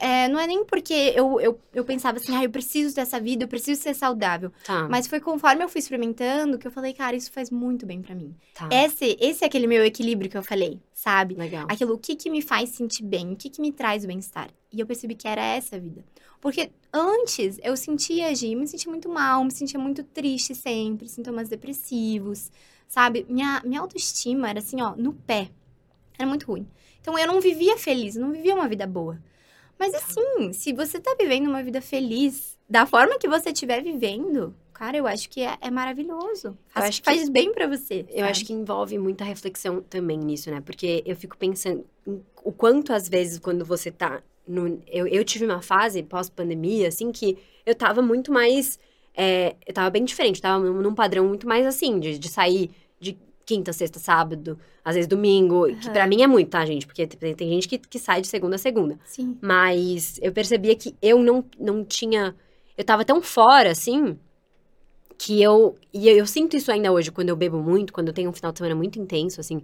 [0.01, 3.45] é, não é nem porque eu, eu, eu pensava assim, ah, eu preciso dessa vida,
[3.45, 4.53] eu preciso ser saudável.
[4.65, 8.03] Tá, Mas foi conforme eu fui experimentando que eu falei, cara, isso faz muito bem
[8.03, 8.35] pra mim.
[8.55, 8.69] tá.
[8.71, 11.35] Esse, esse é aquele meu equilíbrio que eu falei, sabe?
[11.35, 11.67] Legal.
[11.71, 14.49] Aquilo, o que que me faz sentir bem, o que que me traz o bem-estar.
[14.73, 16.05] E eu percebi que era essa a vida.
[16.43, 21.49] Porque antes eu sentia, Gi, me sentia muito mal, me sentia muito triste sempre, sintomas
[21.49, 22.51] depressivos,
[22.89, 23.25] sabe?
[23.29, 25.51] Minha, minha autoestima era assim, ó, no pé.
[26.19, 26.67] Era muito ruim.
[27.01, 29.23] Então eu não vivia feliz, eu não vivia uma vida boa.
[29.79, 34.53] Mas assim, se você tá vivendo uma vida feliz, da forma que você estiver vivendo,
[34.73, 36.59] cara, eu acho que é, é maravilhoso.
[36.69, 38.05] Faz, acho que- faz bem pra você.
[38.11, 40.61] Eu acho que envolve muita reflexão também nisso, né?
[40.61, 41.85] Porque eu fico pensando
[42.45, 44.81] o quanto às vezes quando você tá no...
[44.87, 48.79] Eu, eu tive uma fase pós-pandemia, assim, que eu tava muito mais...
[49.15, 53.17] é, eu tava bem diferente, tava num padrão muito mais assim, de, de sair de
[53.45, 56.09] quinta, sexta, sábado, às vezes domingo, que pra Aham.
[56.09, 56.87] mim é muito, tá, gente?
[56.87, 58.99] Porque tem, tem gente que, que sai de segunda a segunda.
[59.05, 59.37] Sim.
[59.41, 62.35] Mas eu percebia que eu não, não tinha.
[62.77, 64.17] Eu tava tão fora, assim,
[65.19, 65.77] que eu.
[65.93, 68.33] E eu, eu sinto isso ainda hoje, quando eu bebo muito, quando eu tenho um
[68.33, 69.63] final de semana muito intenso, assim,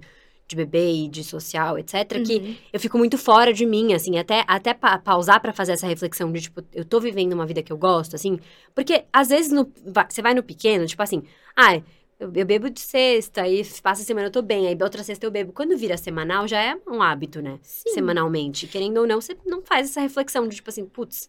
[0.48, 2.56] de beber e de social, etc., que Uhum.
[2.72, 6.32] eu fico muito fora de mim, assim, até, até pa- pausar pra fazer essa reflexão
[6.32, 8.40] de, tipo, eu tô vivendo uma vida que eu gosto, assim.
[8.74, 9.70] Porque às vezes no-
[10.08, 11.22] você vai no pequeno, tipo assim,
[11.54, 11.76] ah,
[12.18, 15.26] eu, eu bebo de sexta, aí passa a semana eu tô bem, aí outra sexta
[15.26, 15.52] eu bebo.
[15.52, 17.58] Quando vira semanal, já é um hábito, né?
[17.62, 17.90] Sim.
[17.90, 18.66] semanalmente.
[18.66, 21.28] Querendo ou não, você não faz essa reflexão de tipo assim, putz,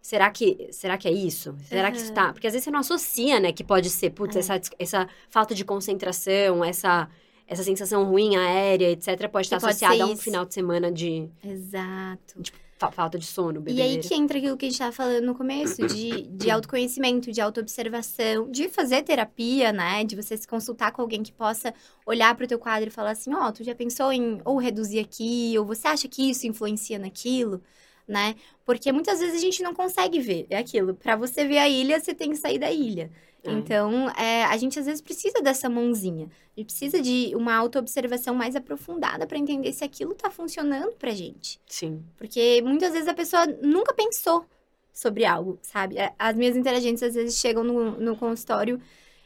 [0.00, 1.54] será que, será que é isso?
[1.68, 2.32] Será que isso tá?
[2.32, 4.40] Porque às vezes você não associa, né, que pode ser, putz, É.
[4.40, 7.08] essa, essa falta de concentração, essa,
[7.46, 10.22] essa sensação ruim aérea, etc., pode estar associada a um isso.
[10.22, 12.40] final de semana de Exato.
[12.78, 13.90] fa- falta de sono, E bebedeira.
[13.90, 17.40] aí que entra aquilo que a gente tava falando no começo, de, de autoconhecimento, de
[17.40, 20.04] autoobservação, de fazer terapia, né?
[20.04, 21.72] De você se consultar com alguém que possa
[22.06, 25.54] olhar pro teu quadro e falar assim, ó, tu já pensou em ou reduzir aqui,
[25.58, 27.62] ou você acha que isso influencia naquilo,
[28.06, 28.34] né?
[28.64, 30.94] Porque muitas vezes a gente não consegue ver, é aquilo.
[30.94, 33.10] Pra você ver a ilha, você tem que sair da ilha.
[33.44, 33.50] É.
[33.50, 36.28] Então, é, a gente às vezes precisa dessa mãozinha.
[36.56, 41.10] A gente precisa de uma autoobservação mais aprofundada pra entender se aquilo tá funcionando pra
[41.10, 41.60] gente.
[41.66, 42.02] Sim.
[42.16, 44.46] Porque muitas vezes a pessoa nunca pensou
[44.92, 45.96] sobre algo, sabe?
[46.18, 48.80] As minhas interagentes às vezes chegam no, no consultório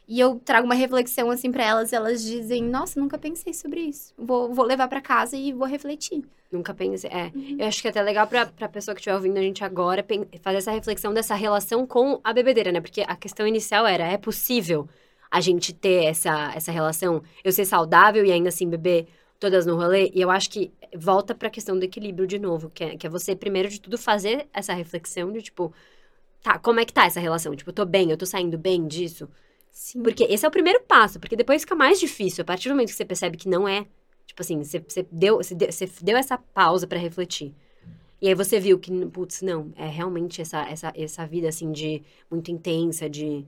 [0.08, 3.80] e eu trago uma reflexão assim pra elas e elas dizem: Nossa, nunca pensei sobre
[3.80, 4.14] isso.
[4.16, 6.22] Vou, vou levar pra casa e vou refletir.
[6.50, 7.10] Nunca pensei.
[7.10, 7.32] É.
[7.34, 7.56] Uhum.
[7.58, 10.04] Eu acho que é até legal pra, pra pessoa que estiver ouvindo a gente agora
[10.40, 12.80] fazer essa reflexão dessa relação com a bebedeira, né?
[12.80, 14.88] Porque a questão inicial era: é possível
[15.28, 19.08] a gente ter essa, essa relação, eu ser saudável e ainda assim beber
[19.40, 20.12] todas no rolê?
[20.14, 23.10] E eu acho que volta pra questão do equilíbrio de novo, que é, que é
[23.10, 25.72] você, primeiro de tudo, fazer essa reflexão de tipo.
[26.44, 27.56] Tá, como é que tá essa relação?
[27.56, 29.28] Tipo, eu tô bem, eu tô saindo bem disso?
[29.76, 30.02] Sim.
[30.02, 32.40] Porque esse é o primeiro passo, porque depois fica mais difícil.
[32.40, 33.86] A partir do momento que você percebe que não é,
[34.26, 37.54] tipo assim, você, você deu, você, deu, você deu essa pausa pra refletir.
[38.22, 42.02] E aí você viu que, putz, não, é realmente essa, essa, essa vida, assim, de
[42.30, 43.44] muito intensa, de,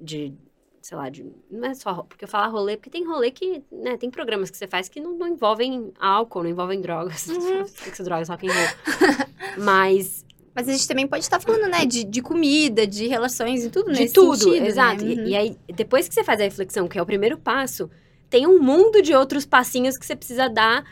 [0.00, 0.32] de,
[0.80, 3.98] sei lá, de, não é só, porque eu falo rolê, porque tem rolê que, né,
[3.98, 7.64] tem programas que você faz que não, não envolvem álcool, não envolvem drogas, Uhum.
[8.04, 9.26] drogas, rock and roll.
[9.58, 10.24] Mas,
[10.58, 13.92] Mas a gente também pode estar falando, né, de, de comida, de relações e tudo
[13.92, 14.66] de nesse tudo, sentido, né?
[14.66, 15.04] exato.
[15.04, 15.26] E- Uhum.
[15.28, 17.88] E, aí, depois que você faz a reflexão, que é o primeiro passo,
[18.28, 20.84] tem um mundo de outros passinhos que você precisa dar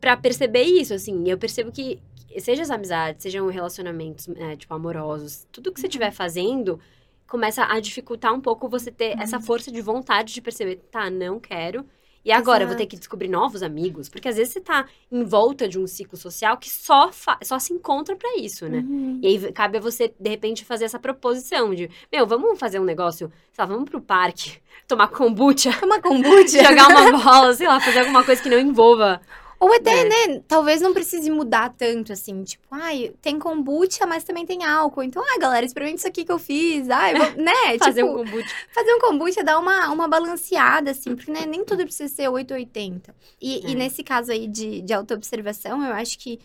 [0.00, 1.28] para perceber isso, assim.
[1.28, 1.98] Eu percebo que,
[2.38, 6.80] seja as amizades, sejam relacionamentos, é, tipo, amorosos, tudo que você estiver fazendo
[7.26, 9.20] começa a dificultar um pouco você ter uhum.
[9.22, 11.84] essa força de vontade de perceber, tá, não quero.
[12.26, 12.70] E agora Exato.
[12.70, 15.86] vou ter que descobrir novos amigos, porque às vezes você tá em volta de um
[15.86, 17.08] ciclo social que só,
[17.40, 18.78] só se encontra para isso, né?
[18.78, 19.20] Uhum.
[19.22, 22.84] E aí cabe a você, de repente, fazer essa proposição de, meu, vamos fazer um
[22.84, 24.58] negócio, sei lá, vamos pro parque,
[24.88, 25.72] tomar kombucha.
[25.78, 26.64] Tomar kombucha?
[26.66, 29.20] jogar uma bola, sei lá, fazer alguma coisa que não envolva
[29.58, 30.04] ou até, é.
[30.04, 35.02] né, talvez não precise mudar tanto, assim, tipo, ai, tem kombucha, mas também tem álcool.
[35.02, 36.90] Então, ai, galera, experimenta isso aqui que eu fiz.
[36.90, 37.78] Ai, vou, né?
[37.78, 38.54] fazer tipo, um kombucha.
[38.70, 43.14] Fazer um kombucha dá uma, uma balanceada, assim, porque né, nem tudo precisa ser 880.
[43.40, 43.70] E, é.
[43.70, 46.38] e nesse caso aí de, de autoobservação, eu acho que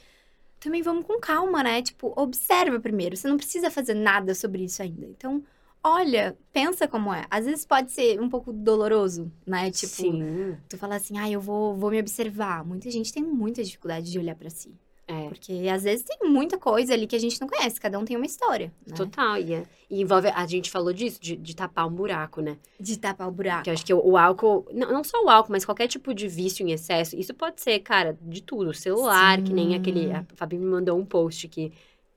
[0.60, 1.82] também vamos com calma, né?
[1.82, 3.18] Tipo, observa primeiro.
[3.18, 5.06] Você não precisa fazer nada sobre isso ainda.
[5.06, 5.44] Então,
[5.84, 7.26] olha, pensa como é.
[7.30, 9.72] Às vezes pode ser um pouco doloroso, né?
[9.72, 10.58] Tipo, Sim.
[10.70, 12.66] tu fala assim, ah, eu vou, vou me observar.
[12.66, 14.74] Muita gente tem muita dificuldade de olhar para si.
[15.08, 15.28] É.
[15.28, 18.16] Porque às vezes tem muita coisa ali que a gente não conhece, cada um tem
[18.16, 18.72] uma história.
[18.88, 18.96] Né?
[18.96, 20.30] Total, e, é, e, envolve.
[20.30, 22.58] A gente falou disso, de, de, tapar um buraco, né?
[22.80, 23.64] De tapar o buraco.
[23.64, 26.14] Que eu acho que o, o, álcool, não, não só o álcool, mas qualquer tipo
[26.14, 28.74] de vício em excesso, isso pode ser, cara, de tudo.
[28.74, 29.44] Celular, Sim.
[29.44, 30.14] que nem aquele.
[30.14, 31.74] A Fabi me mandou um post que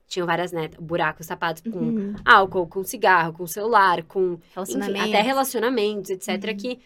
[0.07, 2.15] tinham várias né, buracos tapados com uhum.
[2.23, 6.29] álcool, com cigarro, com celular, com enfim, até relacionamentos, etc.
[6.29, 6.57] Uhum.
[6.57, 6.79] Que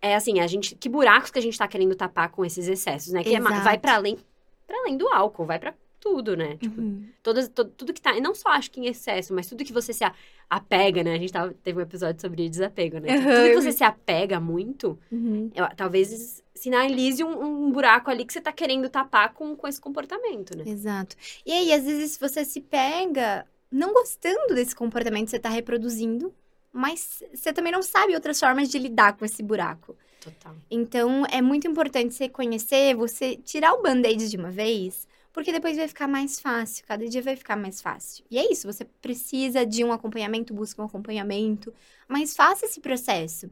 [0.00, 3.12] é assim, a gente, que buracos que a gente tá querendo tapar com esses excessos,
[3.12, 3.22] né?
[3.22, 4.18] Que é, vai para além,
[4.66, 6.56] para além do álcool, vai para tudo, né?
[6.56, 7.06] Tipo, uhum.
[7.22, 8.16] todas, to, tudo que tá.
[8.16, 10.04] E não só acho que em excesso, mas tudo que você se
[10.50, 11.14] apega, né?
[11.14, 13.16] A gente tava, teve um episódio sobre desapego, né?
[13.16, 13.22] Uhum.
[13.22, 15.48] Tudo que você se apega muito, uhum.
[15.54, 19.80] eu, talvez sinalize um, um, buraco ali que você tá querendo tapar com, com esse
[19.80, 20.64] comportamento, né?
[20.66, 21.16] Exato.
[21.46, 26.34] E aí, às vezes, você se pega não gostando desse comportamento que você tá reproduzindo,
[26.72, 29.96] mas você também não sabe outras formas de lidar com esse buraco.
[30.20, 30.54] Total.
[30.68, 35.76] Então, é muito importante você conhecer, você tirar o band-aid de uma vez porque depois
[35.76, 38.24] vai ficar mais fácil, cada dia vai ficar mais fácil.
[38.30, 41.72] E é isso, você precisa de um acompanhamento, busca um acompanhamento,
[42.06, 43.50] mas faça esse processo.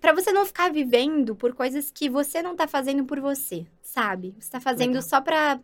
[0.00, 4.34] Para você não ficar vivendo por coisas que você não tá fazendo por você, sabe?
[4.38, 5.02] Você tá fazendo Legal.
[5.02, 5.60] só pra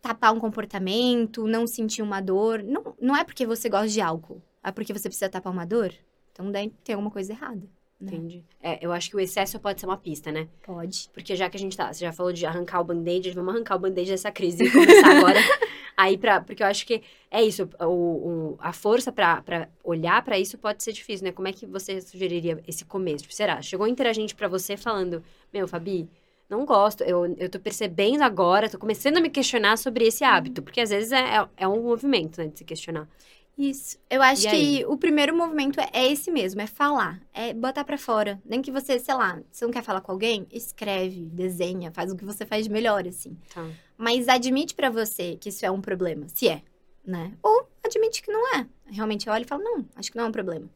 [0.00, 2.62] tapar um comportamento, não sentir uma dor.
[2.62, 5.92] Não, não é porque você gosta de álcool, é porque você precisa tapar uma dor.
[6.32, 7.68] Então daí tem alguma coisa errada.
[8.00, 8.12] Né?
[8.12, 8.44] Entendi.
[8.62, 10.48] É, eu acho que o excesso pode ser uma pista, né?
[10.62, 11.10] Pode.
[11.12, 13.76] Porque já que a gente tá, você já falou de arrancar o band-aid, vamos arrancar
[13.76, 15.38] o band-aid dessa crise e começar agora.
[15.96, 20.38] Aí, pra, porque eu acho que é isso, o, o a força para olhar para
[20.38, 21.32] isso pode ser difícil, né?
[21.32, 23.24] Como é que você sugeriria esse começo?
[23.24, 23.60] Tipo, será?
[23.60, 26.08] Chegou interagente para você falando, meu, Fabi,
[26.48, 30.62] não gosto, eu, eu tô percebendo agora, tô começando a me questionar sobre esse hábito,
[30.62, 33.06] porque às vezes é, é, é um movimento, né, de se questionar.
[33.60, 33.98] Isso.
[34.08, 37.98] Eu acho que o primeiro movimento é, é, esse mesmo, é falar, é botar para
[37.98, 38.40] fora.
[38.42, 42.16] Nem que você, sei lá, você não quer falar com alguém, escreve, desenha, faz o
[42.16, 43.36] que você faz de melhor, assim.
[43.52, 43.68] Tá.
[43.98, 46.62] Mas admite para você que isso é um problema, se é,
[47.04, 47.34] né?
[47.42, 48.66] Ou admite que não é.
[48.86, 50.70] Realmente olha e fala, não, acho que não é um problema.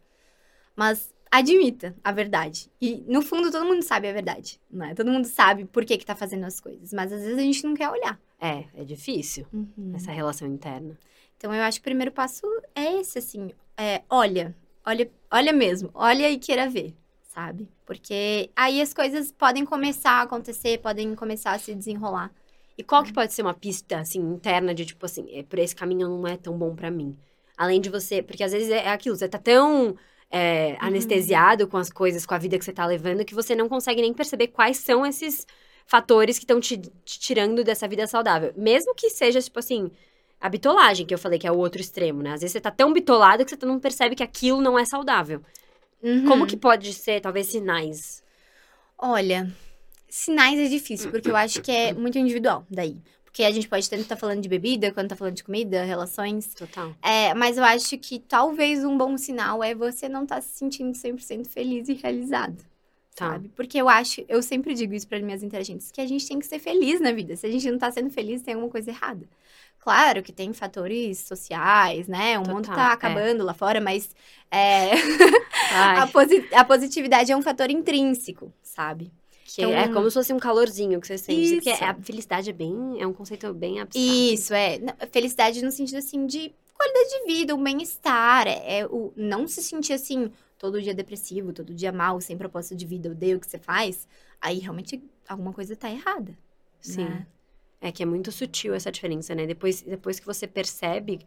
[0.77, 2.71] Mas admita a verdade.
[2.79, 4.95] E no fundo todo mundo sabe a verdade, né?
[4.95, 7.65] Todo mundo sabe por que que tá fazendo as coisas, mas às vezes a gente
[7.65, 8.21] não quer olhar.
[8.39, 9.93] É, é difícil uhum.
[9.95, 10.99] essa relação interna.
[11.45, 13.51] Então, eu acho que o primeiro passo é esse, assim.
[13.77, 15.91] É, olha, olha, olha mesmo.
[15.93, 17.69] Olha e queira ver, sabe?
[17.85, 22.33] Porque aí as coisas podem começar a acontecer, podem começar a se desenrolar.
[22.79, 25.77] E qual que pode ser uma pista, assim, interna de, tipo assim, é, por esse
[25.77, 27.15] caminho não é tão bom para mim?
[27.59, 28.23] Além de você...
[28.23, 29.95] Porque às vezes é aquilo, você tá tão...
[30.31, 30.89] É, uhum.
[30.89, 34.01] anestesiado com as coisas, com a vida que você tá levando, que você não consegue
[34.01, 35.47] nem perceber quais são esses
[35.87, 38.51] fatores que estão te, te, tirando dessa vida saudável.
[38.57, 39.91] Mesmo que seja, tipo assim,
[40.45, 42.35] a bitolagem, que eu falei que é o outro extremo, né?
[42.35, 45.41] Às vezes você tá tão bitolado que você não percebe que aquilo não é saudável.
[46.03, 46.27] Uhum.
[46.27, 48.23] Como que pode ser, talvez, sinais?
[48.99, 49.51] Olha,
[50.07, 52.99] sinais é difícil, porque eu acho que é muito individual daí.
[53.25, 55.83] Porque a gente pode tanto estar tá falando de bebida, quanto tá falando de comida,
[55.83, 56.53] relações.
[56.53, 56.95] Total.
[57.03, 60.59] É, mas eu acho que talvez um bom sinal é você não estar tá se
[60.59, 62.59] sentindo 100% feliz e realizado.
[63.17, 63.31] Tá.
[63.31, 63.49] Sabe?
[63.57, 66.47] Porque eu acho, eu sempre digo isso para minhas interagentes, que a gente tem que
[66.47, 67.35] ser feliz na vida.
[67.35, 69.27] Se a gente não tá sendo feliz, tem alguma coisa errada.
[69.85, 72.39] Claro que tem fatores sociais, né?
[72.39, 72.93] O Total, mundo tá é.
[72.95, 73.45] acabando é.
[73.45, 74.17] lá fora, mas
[74.51, 74.93] é...
[76.01, 79.13] a, posi a, positividade é um fator intrínseco, sabe?
[79.45, 81.57] Que então, é como se fosse um calorzinho que você sente.
[81.57, 82.97] Porque a felicidade é bem.
[82.99, 84.09] É um conceito bem abstrato.
[84.09, 84.81] Isso, é.
[85.13, 88.47] Felicidade no sentido assim de qualidade de vida, um bem-estar.
[88.49, 92.75] É, é, o não se sentir assim, todo dia depressivo, todo dia mal, sem propósito
[92.75, 94.09] de vida, odeio o que você faz.
[94.41, 96.35] Aí realmente alguma coisa tá errada.
[96.81, 97.05] Sim.
[97.05, 97.27] Né?
[97.87, 99.47] É que é muito sutil essa diferença, né?
[99.47, 101.21] Depois, depois que você percebe,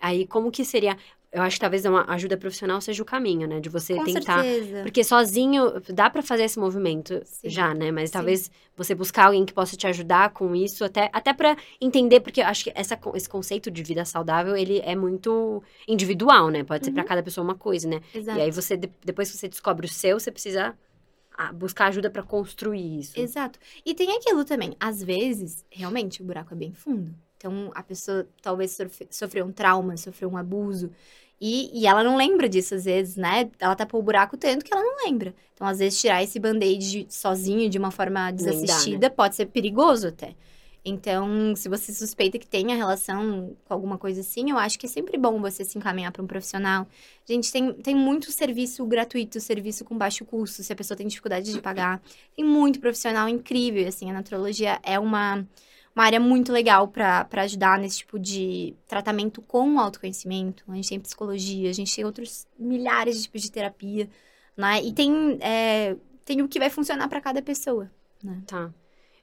[0.00, 0.96] aí como que seria.
[1.32, 3.58] eu acho que talvez uma ajuda profissional seja o caminho, né?
[3.58, 4.42] De você Com tentar.
[4.44, 4.82] certeza.
[4.82, 7.48] Porque sozinho dá pra fazer esse movimento Sim.
[7.48, 7.90] já, né?
[7.90, 8.12] Mas Sim.
[8.18, 12.40] talvez você buscar alguém que possa te ajudar com isso, até, até para entender, porque
[12.42, 16.62] eu acho que essa, esse conceito de vida saudável, ele é muito individual, né?
[16.64, 18.00] Pode ser pra cada pessoa uma coisa, né?
[18.14, 18.38] Exato.
[18.38, 20.76] E aí você, de- depois que você descobre o seu, você precisa
[21.36, 23.18] ah, buscar ajuda pra construir isso.
[23.18, 23.58] Exato.
[23.84, 24.76] E tem aquilo também.
[24.80, 27.14] Às vezes, realmente, o buraco é bem fundo.
[27.36, 30.90] Então, a pessoa talvez sofre- sofreu um trauma, sofreu um abuso.
[31.40, 33.50] E, e ela não lembra disso, às vezes, né?
[33.58, 35.34] Ela tapou o buraco tanto que ela não lembra.
[35.52, 38.50] Então, às vezes, tirar esse band-aid sozinho, de uma forma Nem dá, né?
[38.52, 40.34] desassistida, pode ser perigoso até.
[40.84, 44.88] Então, se você suspeita que tenha relação com alguma coisa assim, eu acho que é
[44.88, 46.86] sempre bom você se encaminhar para um profissional.
[47.24, 51.50] Gente, tem, tem muito serviço gratuito, serviço com baixo custo, se a pessoa tem dificuldade
[51.50, 52.02] de pagar.
[52.36, 55.46] Tem muito profissional incrível, assim, a naturologia é uma,
[55.96, 60.64] uma área muito legal para ajudar nesse tipo de tratamento com autoconhecimento.
[60.68, 64.06] A gente tem psicologia, a gente tem outros milhares de tipos de terapia,
[64.54, 64.82] né?
[64.82, 67.90] E tem, é, tem o que vai funcionar para cada pessoa.
[68.46, 68.70] Tá.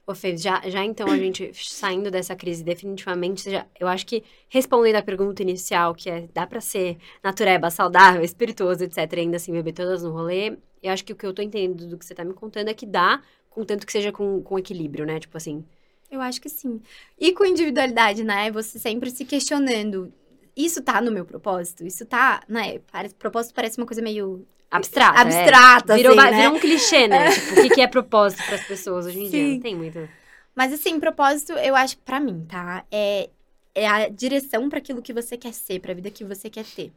[0.06, 4.24] Ô, Fê, já, já então a gente saindo dessa crise definitivamente, já, eu acho que
[4.48, 9.52] respondendo a pergunta inicial, que é, dá pra ser natureba, saudável, espirituoso, etc, ainda assim
[9.52, 12.14] beber todas no rolê, eu acho que o que eu tô entendendo do que você
[12.14, 15.20] tá me contando é que dá, contanto que seja com, com equilíbrio, né?
[15.20, 15.64] Tipo assim,
[16.10, 16.82] Eu acho que sim.
[17.18, 18.50] E com individualidade, né?
[18.52, 20.12] Você sempre se questionando.
[20.56, 21.86] Isso tá no meu propósito?
[21.86, 22.80] Isso tá, né?
[23.18, 25.18] Propósito parece uma coisa meio abstrata.
[25.18, 25.20] é.
[25.22, 26.36] abstrata, Virou, assim, né?
[26.42, 27.30] virou um clichê, né?
[27.30, 29.30] Tipo, o que, que é propósito pras pessoas hoje em dia?
[29.44, 29.52] Sim.
[29.54, 30.08] Não tem muito.
[30.54, 32.84] Mas assim, propósito, eu acho, pra mim, tá?
[32.90, 33.30] É,
[33.74, 36.92] é a direção pra aquilo que você quer ser, pra vida que você quer ter.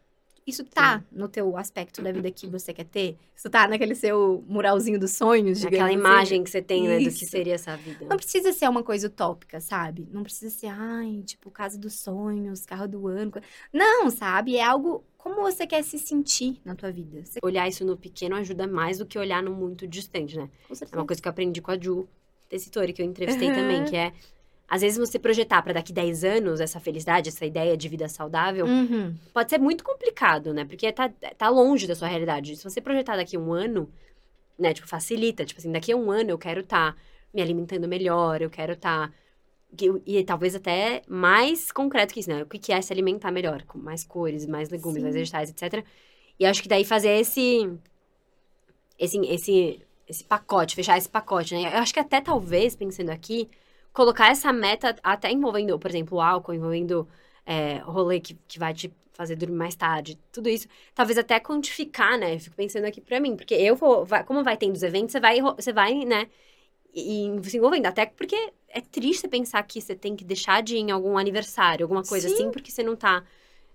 [0.47, 3.17] Isso tá no teu aspecto da vida que você quer ter?
[3.35, 5.97] Isso tá naquele seu muralzinho dos sonhos, digamos Aquela assim?
[5.97, 7.25] imagem que você tem, né, do que Isso.
[7.25, 8.05] seria essa vida.
[8.07, 10.07] Não precisa ser uma coisa utópica, sabe?
[10.11, 13.31] Não precisa ser, ai, tipo, casa dos sonhos, carro do ano.
[13.73, 14.55] Não, sabe?
[14.55, 17.23] É algo como você quer se sentir na tua vida.
[17.41, 20.47] Olhar isso no pequeno ajuda mais do que olhar no muito distante, né?
[20.91, 22.07] É uma coisa que eu aprendi com a Ju
[22.47, 23.55] Tessitori, que eu entrevistei Aham.
[23.55, 24.13] também, que é
[24.67, 28.67] às vezes você projetar pra daqui 10 anos essa felicidade, essa ideia de vida saudável,
[28.67, 29.15] Uhum.
[29.33, 30.63] pode ser muito complicado, né?
[30.63, 32.55] Porque tá, tá longe da sua realidade.
[32.55, 33.91] Se você projetar daqui um ano,
[34.59, 35.43] né, tipo, facilita.
[35.43, 36.95] Tipo assim, daqui a um ano eu quero estar
[37.33, 39.11] me alimentando melhor, eu quero estar.
[40.05, 42.43] E talvez até mais concreto que isso, né?
[42.43, 45.03] O que é se alimentar melhor, com mais cores, mais legumes, Sim.
[45.03, 45.85] mais vegetais, etc.
[46.39, 47.69] E acho que daí fazer esse.
[48.97, 51.63] Esse, esse, esse pacote, fechar esse pacote, né?
[51.73, 53.49] Eu acho que até talvez, pensando aqui,
[53.91, 57.07] colocar essa meta até envolvendo, por exemplo, o álcool, envolvendo
[57.45, 60.67] é, rolê que, que vai te fazer dormir mais tarde, tudo isso.
[60.93, 62.35] Talvez até quantificar, né?
[62.35, 65.11] Eu fico pensando aqui pra mim, porque eu vou, vai- como vai tendo os eventos,
[65.11, 66.27] você vai, você vai, né,
[66.95, 67.85] e, e se envolvendo.
[67.87, 71.83] Até porque é triste pensar que você tem que deixar de ir em algum aniversário,
[71.83, 72.33] alguma coisa Sim.
[72.33, 73.23] assim, porque você não tá,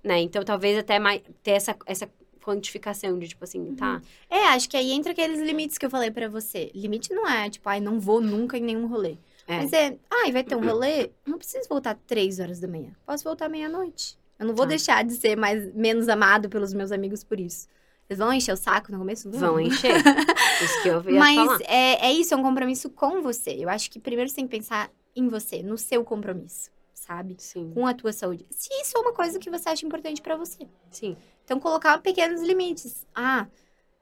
[0.02, 0.20] né?
[0.20, 2.10] Então talvez até mais, ter essa, essa
[2.42, 6.10] quantificação de, tipo assim, tá, É, acho que aí entra aqueles limites que eu falei
[6.10, 6.70] pra você.
[6.74, 9.18] Limite não é, tipo, ai, não vou nunca em nenhum rolê.
[9.46, 9.58] É.
[9.58, 12.92] Mas é, ai, vai ter um rolê, não preciso voltar três horas da manhã.
[13.04, 14.18] Posso voltar meia-noite.
[14.38, 14.70] Eu não vou Tá.
[14.70, 17.68] deixar de ser mais, menos amado pelos meus amigos por isso.
[18.10, 19.30] Eles vão encher o saco no começo?
[19.30, 19.94] vão encher.
[20.62, 21.58] Isso que eu ia Mas falar.
[21.62, 23.50] é, é isso, é um compromisso com você.
[23.58, 27.36] Eu acho que primeiro você tem que pensar em você, no seu compromisso, sabe?
[27.38, 28.44] Sim, Com a tua saúde.
[28.50, 30.68] Se isso é uma coisa que você acha importante pra você.
[30.90, 31.16] sim.
[31.44, 33.04] Então, colocar pequenos limites.
[33.14, 33.48] Ah,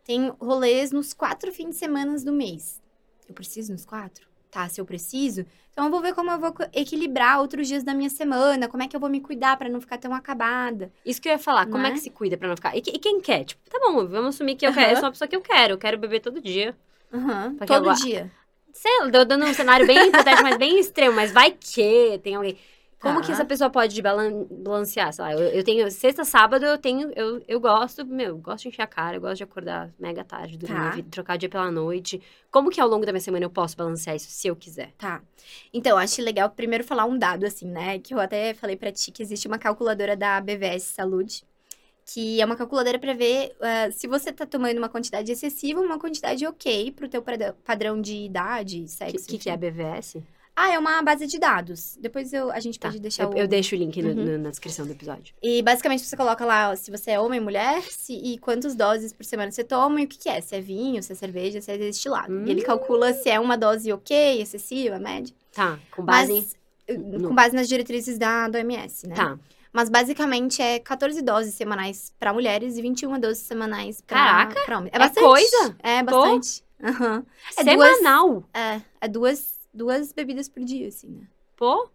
[0.05, 2.79] tem rolês nos quatro fins de semana do mês.
[3.27, 4.28] Eu preciso nos quatro?
[4.51, 7.93] Tá, se eu preciso, então eu vou ver como eu vou equilibrar outros dias da
[7.93, 10.91] minha semana, como é que eu vou me cuidar pra não ficar tão acabada.
[11.05, 11.93] Isso que eu ia falar, como é Né?
[11.93, 12.75] que se cuida pra não ficar?
[12.75, 13.45] E, e quem quer?
[13.45, 15.75] Tipo, tá bom, vamos assumir que eu quero, eu sou uma pessoa que eu quero,
[15.75, 16.75] eu quero beber todo dia.
[17.11, 18.31] Porque todo agora- dia.
[18.73, 22.57] Sei dando um cenário bem hipotético, mas bem extremo, mas vai que tem alguém.
[23.01, 23.27] Como Tá.
[23.27, 25.13] que essa pessoa pode balan- balancear?
[25.13, 28.63] Sei lá, eu, eu tenho sexta, sábado, eu tenho, eu, eu gosto, meu, eu gosto
[28.65, 31.09] de encher a cara, eu gosto de acordar mega tarde, dormir, Tá.
[31.11, 32.21] trocar o dia pela noite.
[32.51, 34.93] Como que ao longo da minha semana eu posso balancear isso, se eu quiser?
[34.99, 35.23] Tá.
[35.73, 37.99] Então, acho legal primeiro falar um dado, assim, né?
[38.01, 41.45] Que eu até falei pra ti que existe uma calculadora da BVS Saúde,
[42.05, 45.87] que é uma calculadora pra ver ah, se você tá tomando uma quantidade excessiva ou
[45.87, 47.23] uma quantidade ok pro teu
[47.65, 49.27] padrão de idade, O sexo.
[49.27, 49.57] que, que, que é a.
[49.57, 50.17] BVS?
[50.61, 51.97] Ah, é uma base de dados.
[52.01, 53.37] Depois eu, a gente Tá, pode deixar eu, o...
[53.39, 54.39] eu deixo o link Uhum.
[54.39, 55.35] na descrição do episódio.
[55.43, 59.13] E basicamente você coloca lá ó, se você é homem, mulher, se, e quantas doses
[59.13, 60.41] por semana você toma e o que, que é.
[60.41, 62.33] Se é vinho, se é cerveja, se é destilado.
[62.47, 62.65] E ele Hum.
[62.67, 65.35] calcula se é uma dose ok, excessiva, média.
[65.53, 66.57] Tá, com base Mas,
[66.89, 69.15] eh, com base nas diretrizes da, do OMS, né?
[69.15, 69.39] Tá.
[69.73, 74.61] Mas basicamente é 14 doses semanais pra mulheres e 21 doses semanais pra, Caraca!
[74.65, 74.93] pra homens.
[74.95, 75.25] É bastante.
[75.25, 75.77] coisa?
[75.83, 76.65] É bastante.
[76.83, 77.25] Aham.
[77.57, 78.45] É duas- Semanal.
[78.55, 81.27] É, é duas, duas bebidas por dia, assim, né?
[81.57, 81.89] Pô,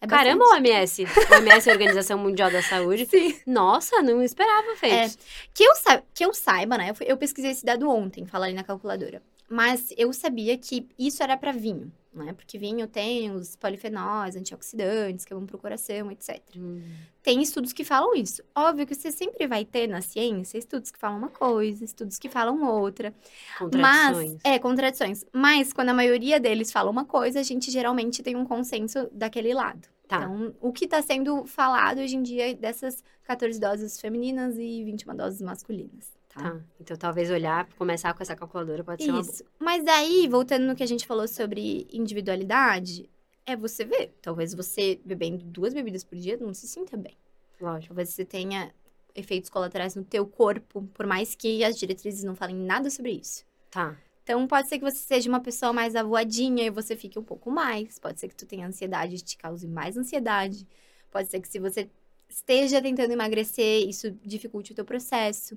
[0.00, 0.68] É Caramba, bastante.
[0.68, 1.04] OMS.
[1.32, 3.06] OMS é a Organização Mundial da Saúde.
[3.10, 3.38] Sim.
[3.46, 4.88] Nossa, não esperava, Fê.
[4.88, 5.10] É.
[5.54, 6.90] Que eu, sa- que eu saiba, né?
[6.90, 9.22] Eu, fui- eu pesquisei esse dado ontem, falar ali na calculadora.
[9.48, 11.92] Mas eu sabia que isso era para vinho,
[12.24, 12.32] né?
[12.32, 16.40] Porque vinho tem os polifenóis, antioxidantes, que bom pro coração, etc.
[16.56, 16.82] Hum,
[17.22, 18.42] Tem estudos que falam isso.
[18.54, 22.28] Óbvio que você sempre vai ter na ciência estudos que falam uma coisa, estudos que
[22.28, 23.14] falam outra.
[23.58, 24.32] contradições.
[24.32, 25.24] Mas, é, contradições.
[25.32, 29.52] Mas quando a maioria deles fala uma coisa, a gente geralmente tem um consenso daquele
[29.52, 29.88] lado.
[30.08, 30.18] Tá.
[30.18, 35.16] Então, o que está sendo falado hoje em dia dessas 14 doses femininas e 21
[35.16, 36.15] doses masculinas.
[36.36, 36.50] Tá.
[36.50, 36.60] Tá.
[36.78, 39.20] Então, talvez olhar, começar com essa calculadora pode ser uma.
[39.20, 39.44] Isso.
[39.58, 43.08] Mas daí, voltando no que a gente falou sobre individualidade,
[43.44, 44.12] é você ver.
[44.20, 47.16] Talvez você bebendo duas bebidas por dia não se sinta bem.
[47.60, 47.88] Lógico.
[47.88, 48.72] Talvez você tenha
[49.14, 53.44] efeitos colaterais no teu corpo, por mais que as diretrizes não falem nada sobre isso.
[53.70, 53.96] Tá.
[54.22, 57.50] Então, pode ser que você seja uma pessoa mais avoadinha e você fique um pouco
[57.50, 57.98] mais.
[57.98, 60.66] Pode ser que tu tenha ansiedade e te cause mais ansiedade.
[61.10, 61.88] Pode ser que se você
[62.28, 65.56] esteja tentando emagrecer, isso dificulte o teu processo.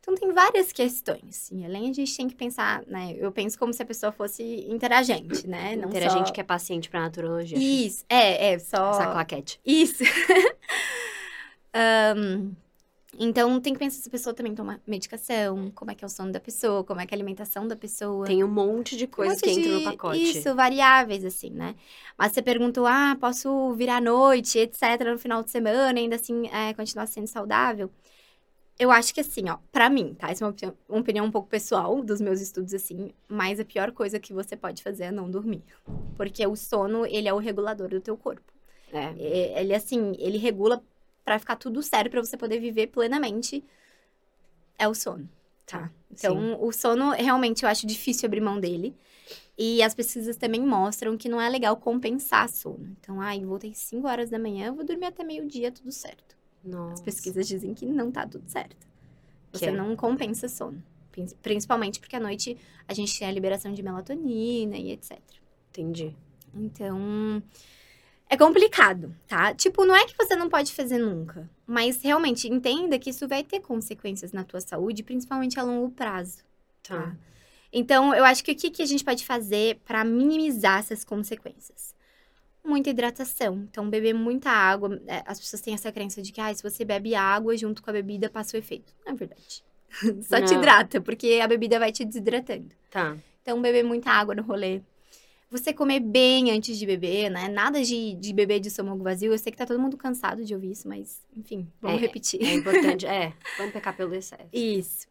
[0.00, 1.50] Então, tem várias questões.
[1.52, 3.14] E além a gente tem que pensar, né?
[3.18, 5.76] Eu penso como se a pessoa fosse interagente, né?
[5.76, 6.22] Não Ter a só...
[6.24, 7.58] que é paciente pra naturologia.
[7.58, 8.90] Isso, é, é, só...
[8.90, 9.60] Essa claquete.
[9.64, 10.02] Isso.
[11.72, 12.52] Ahn,
[13.18, 16.08] então, tem que pensar se a pessoa também toma medicação, como é que é o
[16.08, 18.24] sono da pessoa, como é que é a alimentação da pessoa.
[18.24, 20.22] Tem um monte de coisas Um monte que entram no de- pacote.
[20.22, 21.74] Isso, variáveis, assim, né?
[22.16, 26.48] Mas você perguntou, ah, posso virar à noite, etc., no final de semana, ainda assim,
[26.48, 27.90] é, continuar sendo saudável?
[28.80, 30.30] Eu acho que assim, ó, pra mim, tá?
[30.30, 33.64] Essa é uma opinião, uma opinião um pouco pessoal dos meus estudos, assim, mas a
[33.64, 35.62] pior coisa que você pode fazer é não dormir.
[36.16, 38.50] Porque o sono, ele é o regulador do teu corpo.
[38.90, 39.12] É.
[39.60, 40.82] Ele, assim, ele regula
[41.22, 43.62] pra ficar tudo certo, pra você poder viver plenamente.
[44.78, 45.28] É o sono,
[45.66, 45.92] tá?
[46.10, 48.96] Então, o sono, realmente, eu acho difícil abrir mão dele.
[49.58, 52.96] E as pesquisas também mostram que não é legal compensar sono.
[52.98, 56.39] Então, ai, voltei 5 horas da manhã, eu vou dormir até meio-dia, tudo certo.
[56.64, 56.94] Nossa.
[56.94, 58.86] As pesquisas dizem que não tá tudo certo.
[59.52, 59.72] Você Que é?
[59.72, 60.82] não compensa sono.
[61.10, 62.56] Prin- Principalmente porque à noite
[62.86, 65.18] a gente tem a liberação de melatonina e etc.
[65.70, 66.14] Entendi.
[66.54, 67.42] Então,
[68.28, 69.54] é complicado, tá?
[69.54, 73.42] Tipo, não é que você não pode fazer nunca, mas realmente entenda que isso vai
[73.42, 76.38] ter consequências na tua saúde, principalmente a longo prazo,
[76.82, 77.02] Tá.
[77.02, 77.16] tá?
[77.72, 81.94] Então, eu acho que o que, que a gente pode fazer para minimizar essas consequências?
[82.70, 83.66] Muita hidratação.
[83.70, 85.00] Então, beber muita água.
[85.06, 87.90] é, As pessoas têm essa crença de que, ah, se você bebe água junto com
[87.90, 88.94] a bebida, passa o efeito.
[89.04, 89.64] Não é verdade.
[90.22, 90.58] Só te Não.
[90.58, 92.68] hidrata, porque a bebida vai te desidratando.
[92.90, 93.16] Tá.
[93.42, 94.80] Então, beber muita água no rolê.
[95.50, 97.48] Você comer bem antes de beber, né?
[97.48, 99.32] Nada de, de beber de estômago vazio.
[99.32, 102.40] Eu sei que tá todo mundo cansado de ouvir isso, mas, enfim, vamos É, repetir.
[102.40, 103.04] É importante.
[103.08, 103.32] é.
[103.58, 104.48] Vamos pecar pelo excesso.
[104.52, 105.08] Isso.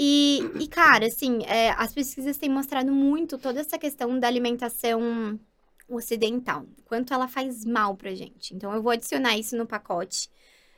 [0.00, 5.40] E, e cara, assim, é, as pesquisas têm mostrado muito toda essa questão da alimentação
[5.88, 6.66] ocidental.
[6.84, 8.54] Quanto ela faz mal pra gente.
[8.54, 10.30] Então, eu vou adicionar isso no pacote,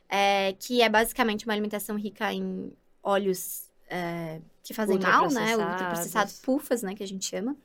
[0.08, 5.56] é, que é basicamente uma alimentação rica em óleos é, que fazem mal, né?
[5.56, 6.38] Ultraprocessados.
[6.40, 6.94] Pufas, né?
[6.94, 7.56] Que a gente chama.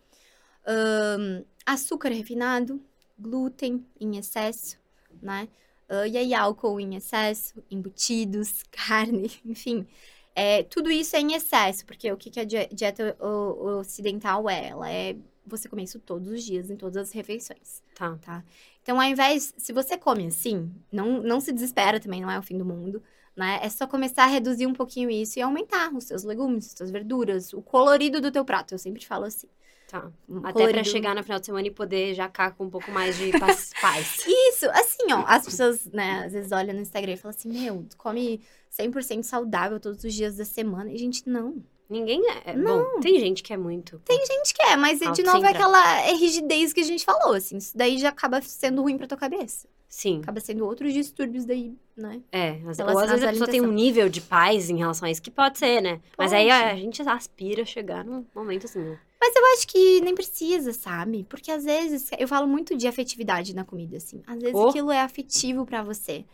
[0.66, 2.82] Ahn, açúcar refinado,
[3.18, 4.78] glúten em excesso,
[5.22, 5.48] né?
[5.88, 9.88] Ah, e aí, álcool em excesso, embutidos, carne, enfim.
[10.34, 14.68] É, tudo isso é em excesso, porque o que, que a die- dieta ocidental é?
[14.70, 15.16] Ela é
[15.46, 18.18] você comer isso todos os dias, em todas as refeições, Tá.
[18.22, 18.44] tá?
[18.82, 22.44] Então, ao invés, se você come assim, não, não se desespera também, não é o
[22.44, 23.02] fim do mundo,
[23.36, 23.60] né?
[23.62, 26.92] É só começar a reduzir um pouquinho isso e aumentar os seus legumes, as suas
[26.92, 29.48] verduras, o colorido do teu prato, eu sempre falo assim.
[29.88, 30.12] Tá.
[30.28, 32.70] um Até pra colorido- chegar no final de semana e poder já cá com um
[32.72, 33.32] pouco mais de
[33.80, 34.26] paz.
[34.28, 37.86] Isso, assim, ó, as pessoas, né, às vezes olham no Instagram e falam assim, meu,
[37.88, 38.42] tu come
[38.72, 40.92] 100% saudável todos os dias da semana.
[40.92, 41.64] E, gente, não.
[41.90, 42.52] Ninguém é.
[42.52, 44.02] é Bom, tem gente que é muito.
[44.06, 45.38] Tem gente que é, mas, de Autocentrado.
[45.38, 47.58] novo, é aquela é rigidez que a gente falou, assim.
[47.58, 49.68] Isso daí já acaba sendo ruim pra tua cabeça.
[49.88, 50.20] Sim.
[50.24, 52.22] Acaba sendo outros distúrbios daí, né?
[52.32, 55.12] É, às, ou às vezes a pessoa tem um nível de paz em relação a
[55.12, 56.02] isso, que pode ser, né?
[56.18, 56.42] Mas Pode.
[56.42, 58.80] aí a, a gente aspira a chegar num momento assim.
[58.80, 59.00] né?
[59.22, 61.26] Mas eu acho que nem precisa, sabe?
[61.30, 64.22] Porque às vezes, eu falo muito de afetividade na comida, assim.
[64.28, 64.70] Às vezes Oh.
[64.70, 66.26] aquilo é afetivo pra você.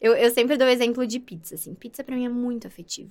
[0.00, 1.74] Eu, eu sempre dou o exemplo de pizza, assim.
[1.74, 3.10] Pizza pra mim é muito afetivo.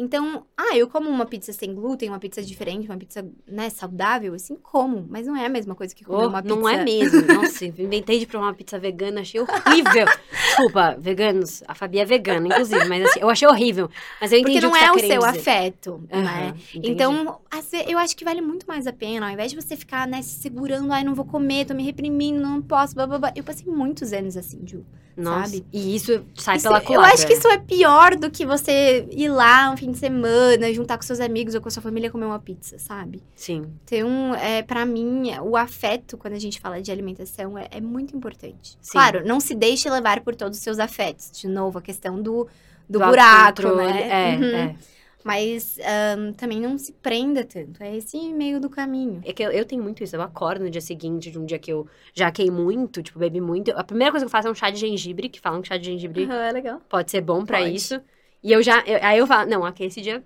[0.00, 4.32] Então, ah, eu como uma pizza sem glúten, uma pizza diferente, uma pizza, né, saudável,
[4.32, 5.04] assim, como.
[5.10, 6.54] Mas não é a mesma coisa que comer Oh, uma pizza.
[6.54, 7.20] não é mesmo.
[7.26, 10.06] Nossa, inventei de provar uma pizza vegana, achei horrível.
[10.46, 11.64] Desculpa, veganos.
[11.66, 13.90] A Fabi é vegana, inclusive, mas assim, eu achei horrível.
[14.20, 15.40] Mas eu entendi Porque não o que é tá o seu dizer.
[15.40, 16.18] afeto, né?
[16.18, 16.90] Aham, entendi.
[16.92, 17.40] Então,
[17.88, 20.40] eu acho que vale muito mais a pena, ao invés de você ficar, né, se
[20.40, 23.32] segurando, ai, não vou comer, tô me reprimindo, não posso, blá, blá, blá.
[23.34, 24.84] Eu passei muitos anos assim, Ju.
[25.16, 25.66] Nossa, sabe?
[25.72, 27.12] E isso sai Isso- pela eu culatra.
[27.14, 30.72] acho que isso é pior do que você ir lá um fim fim de semana,
[30.72, 33.22] juntar com seus amigos ou com a sua família comer uma pizza, sabe?
[33.34, 33.66] Sim.
[33.84, 38.16] Então, é, para mim, o afeto, quando a gente fala de alimentação, é, é muito
[38.16, 38.76] importante.
[38.80, 38.92] Sim.
[38.92, 41.30] Claro, não se deixe levar por todos os seus afetos.
[41.32, 42.44] De novo, a questão do,
[42.88, 44.34] do, Do buraco, né?
[44.34, 44.44] É, Uhum.
[44.44, 44.76] é.
[45.24, 47.82] Mas ahn, também não se prenda tanto.
[47.82, 49.20] É esse meio do caminho.
[49.24, 50.14] É que eu, eu tenho muito isso.
[50.16, 53.72] Eu acordo no dia seguinte de um dia que eu jaquei muito, tipo, bebi muito.
[53.72, 55.76] A primeira coisa que eu faço é um chá de gengibre, que falam que chá
[55.76, 56.80] de gengibre é legal.
[56.88, 57.74] pode ser bom pra Pode.
[57.74, 58.00] isso.
[58.42, 58.80] E eu já.
[58.86, 60.22] eu- aí eu falo, não, aqui esse dia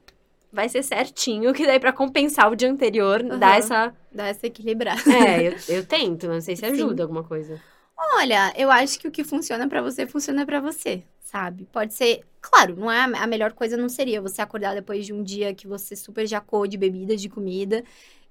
[0.53, 3.39] vai ser certinho, que daí pra compensar o dia anterior, Aham.
[3.39, 3.95] dá essa.
[4.13, 5.01] Dá essa equilibrada.
[5.11, 6.73] É, eu, eu tento, não sei se Sim.
[6.73, 7.59] ajuda alguma coisa.
[8.17, 11.67] Olha, eu acho que o que funciona pra você, funciona pra você, sabe?
[11.73, 15.23] Pode ser, claro, não é a melhor coisa não seria você acordar depois de um
[15.23, 17.83] dia que você super jacou de bebidas, de comida,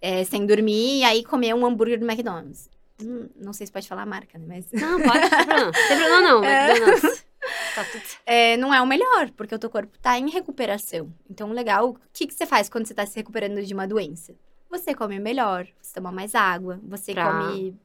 [0.01, 2.69] é, sem dormir, e aí comer um hambúrguer do McDonald's.
[3.01, 4.45] Hum, não sei se pode falar a marca, né?
[4.47, 5.65] Mas Não, pode, não.
[5.65, 6.43] Não tem problema, não.
[6.45, 7.30] É.
[7.75, 11.11] Tá tudo é, não é o melhor, porque o teu corpo tá em recuperação.
[11.29, 14.33] Então, legal, o que, que você faz quando você tá se recuperando de uma doença?
[14.69, 17.75] Você come melhor, você toma mais água, você Pra- come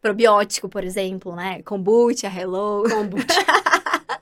[0.00, 1.62] probiótico, por exemplo, né?
[1.62, 2.84] Kombucha, hello.
[2.88, 3.26] Kombucha.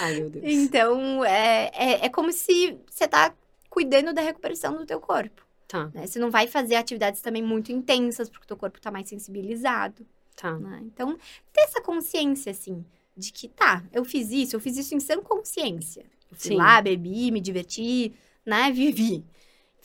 [0.00, 0.44] Ai, meu Deus.
[0.46, 3.32] Então, é, é, é como se você tá
[3.68, 6.06] cuidando da recuperação do teu corpo, Tá, né?
[6.06, 10.06] Você não vai fazer atividades também muito intensas, porque o teu corpo tá mais sensibilizado,
[10.36, 10.56] tá.
[10.58, 10.80] né?
[10.82, 11.16] Então,
[11.52, 12.84] ter essa consciência, assim,
[13.16, 16.02] de que, tá, eu fiz isso, eu fiz isso em sã consciência.
[16.30, 16.56] Eu fui Sim.
[16.56, 18.12] lá, bebi, me diverti,
[18.44, 18.70] né?
[18.74, 19.24] Vivi.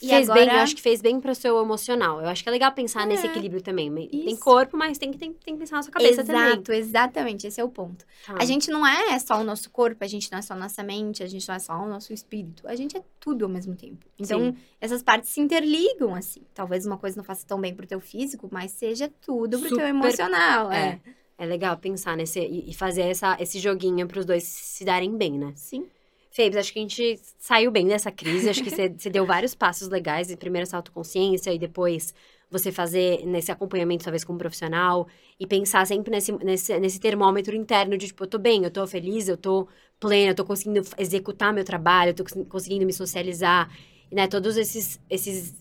[0.02, 2.22] E Fez bem, eu agora- acho que fez bem pro seu emocional.
[2.22, 3.94] Eu acho que é legal pensar nesse É, equilíbrio também.
[3.94, 4.40] Tem isso.
[4.40, 6.42] corpo, mas tem que, tem, tem que pensar na sua cabeça também.
[6.54, 8.06] Exato, exatamente, esse é o ponto.
[8.26, 8.36] Tá.
[8.40, 10.82] A gente não é só o nosso corpo, a gente não é só a nossa
[10.84, 12.66] mente, a gente não é só o nosso espírito.
[12.66, 14.06] A gente é tudo ao mesmo tempo.
[14.18, 14.56] Então, Sim.
[14.80, 16.44] essas partes se interligam, assim.
[16.54, 19.82] Talvez uma coisa não faça tão bem pro teu físico, mas seja tudo pro Super-
[19.82, 20.72] teu emocional.
[20.72, 20.78] É.
[20.78, 21.00] É.
[21.40, 25.54] É legal pensar nesse e fazer essa, esse joguinho pros dois se darem bem, né?
[25.56, 25.88] Sim.
[26.32, 28.50] Febs, acho que a gente saiu bem dessa crise.
[28.50, 30.36] Acho que você, deu vários passos legais.
[30.36, 32.14] Primeiro essa autoconsciência e depois
[32.52, 35.08] você fazer nesse acompanhamento, talvez, com um profissional.
[35.40, 38.86] E pensar sempre nesse, nesse, nesse termômetro interno de, tipo, eu tô bem, eu tô
[38.86, 39.66] feliz, eu tô
[40.00, 43.70] plena, eu tô conseguindo executar meu trabalho, eu tô cons- conseguindo me socializar.
[44.12, 45.56] E, né, todos esses, esses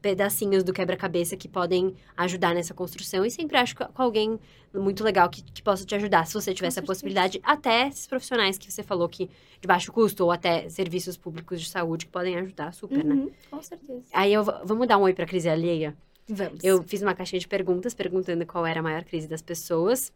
[0.00, 3.24] pedacinhos do quebra-cabeça que podem ajudar nessa construção.
[3.24, 4.38] E sempre acho que com alguém
[4.74, 7.40] muito legal que, que possa te ajudar, se você tiver essa possibilidade.
[7.42, 9.28] Até esses profissionais que você falou que
[9.60, 13.14] de baixo custo, ou até serviços públicos de saúde que podem ajudar super, né?
[13.14, 14.02] Uhum, com certeza.
[14.12, 15.94] Aí eu vou- vamos dar um oi pra crise alheia.
[16.28, 16.62] Vamos.
[16.64, 20.12] Eu fiz uma caixinha de perguntas perguntando qual era a maior crise das pessoas.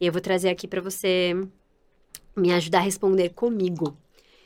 [0.00, 1.34] E eu vou trazer aqui pra você
[2.36, 3.96] me ajudar a responder comigo.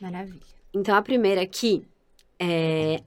[0.01, 0.41] Maravilha.
[0.75, 1.87] Então, a primeira aqui
[2.39, 3.01] é.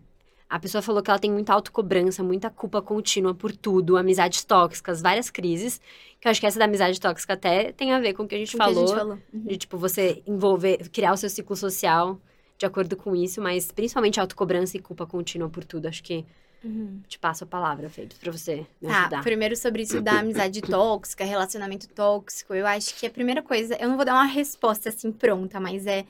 [0.50, 5.00] A pessoa falou que ela tem muita autocobrança, muita culpa contínua por tudo, amizades tóxicas,
[5.00, 5.80] várias crises.
[6.20, 8.34] Que eu acho que essa da amizade tóxica até tem a ver com o que
[8.34, 9.20] a gente, Com o que falou, a gente falou.
[9.32, 9.44] Uhum.
[9.46, 12.20] De, tipo, você envolver, criar o seu ciclo social
[12.58, 15.86] de acordo com isso, mas principalmente autocobrança e culpa contínua por tudo.
[15.88, 16.26] Acho que
[16.62, 17.02] Uhum.
[17.08, 19.24] te passo a palavra, Felipe, pra você me Tá, ajudar.
[19.24, 22.54] primeiro sobre isso da amizade tóxica, relacionamento tóxico.
[22.54, 25.86] Eu acho que a primeira coisa, eu não vou dar uma resposta assim pronta, mas
[25.88, 26.06] é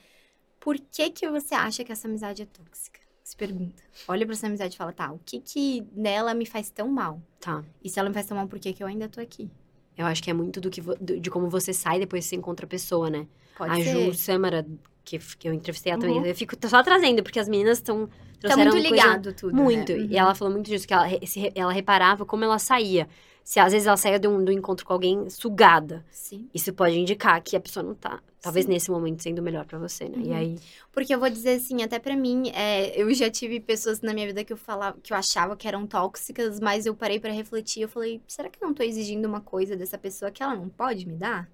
[0.60, 3.00] por que que você acha que essa amizade é tóxica?
[3.30, 3.84] Se pergunta.
[4.08, 7.22] Olha pra essa amizade e fala, tá, o que que nela me faz tão mal?
[7.40, 7.64] Tá.
[7.84, 9.48] E se ela me faz tão mal, por que que eu ainda tô aqui?
[9.96, 12.66] Eu acho que é muito do que do- de como você sai depois você encontra
[12.66, 13.28] a pessoa, né?
[13.56, 14.06] Pode a ser.
[14.12, 14.66] Ju Samara,
[15.06, 16.14] que, que eu entrevistei ela Uhum.
[16.16, 16.28] também.
[16.30, 18.10] Eu fico só trazendo, porque as meninas estão.
[18.42, 19.62] Tá muito coisa- ligado tudo, né?
[19.62, 19.92] Muito.
[19.92, 20.08] Uhum.
[20.10, 21.06] E ela falou muito disso, que ela,
[21.54, 23.08] ela reparava como ela saía.
[23.44, 26.06] Se às vezes ela saía do, do encontro com alguém sugada.
[26.12, 26.48] Sim.
[26.54, 28.72] Isso pode indicar que a pessoa não tá, talvez Sim.
[28.74, 30.18] nesse momento, sendo melhor pra você, né?
[30.20, 30.36] E Uhum.
[30.36, 30.60] aí.
[30.92, 34.28] Porque eu vou dizer assim, até pra mim, é, eu já tive pessoas na minha
[34.28, 37.82] vida que eu falava, que eu achava que eram tóxicas, mas eu parei pra refletir,
[37.82, 40.70] eu falei, será que eu não tô exigindo uma coisa dessa pessoa que ela não
[40.70, 41.50] pode me dar?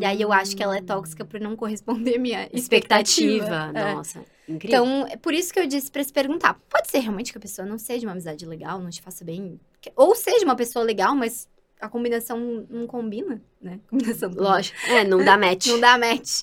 [0.00, 3.44] E aí eu acho que ela é tóxica por não corresponder à minha expectativa.
[3.44, 3.78] Expectativa.
[3.78, 3.94] É.
[3.94, 4.84] Nossa, incrível.
[4.84, 6.60] Então, é por isso que eu disse pra se perguntar.
[6.68, 9.58] Pode ser realmente que a pessoa não seja uma amizade legal, não te faça bem.
[9.96, 11.48] Ou seja uma pessoa legal, mas
[11.80, 13.80] a combinação não combina, né?
[13.90, 14.30] Combinação.
[14.32, 14.76] Lógico.
[14.86, 15.66] É, não dá match.
[15.74, 16.42] Não dá match.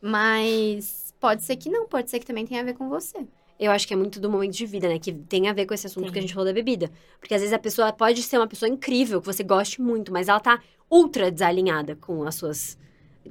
[0.00, 3.26] Mas pode ser que não, pode ser que também tenha a ver com você.
[3.58, 5.00] Eu acho que é muito do momento de vida, né?
[5.00, 6.12] Que tem a ver com esse assunto Tem.
[6.12, 6.90] que a gente falou da bebida.
[7.18, 10.28] Porque às vezes a pessoa pode ser uma pessoa incrível, que você goste muito, mas
[10.28, 10.60] ela tá
[10.90, 12.78] ultra desalinhada com as suas.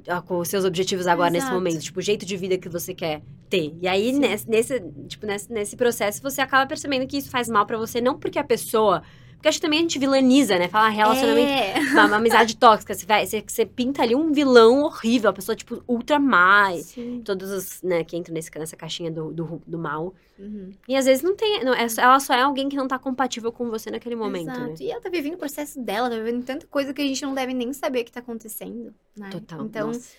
[0.06, 1.54] ah, com os seus objetivos agora nesse Exato.
[1.54, 1.80] momento.
[1.80, 3.74] Tipo, o jeito de vida que você quer ter.
[3.80, 4.20] E aí, Sim.
[4.20, 8.00] nesse, nesse, tipo, nesse, nesse processo, você acaba percebendo que isso faz mal pra você,
[8.00, 9.02] não porque a pessoa.
[9.38, 10.66] Porque acho que também a gente vilaniza, né?
[10.66, 11.78] Fala relacionamento É.
[11.94, 12.92] uma, uma amizade tóxica.
[12.92, 16.72] Você, vai, você, você pinta ali um vilão horrível, a pessoa, tipo, ultra má.
[16.78, 17.22] Sim.
[17.24, 20.12] Todos os, né, que entram nesse, nessa caixinha do, do, do mal.
[20.36, 20.72] Uhum.
[20.88, 21.64] E às vezes não tem.
[21.64, 24.60] Não, é ela só é alguém que não tá compatível com você naquele momento, Exato.
[24.60, 24.74] né?
[24.80, 27.32] E ela tá vivendo o processo dela, tá vivendo tanta coisa que a gente não
[27.32, 29.30] deve nem saber que tá acontecendo, né?
[29.30, 29.64] Total.
[29.64, 30.10] Então, nossa.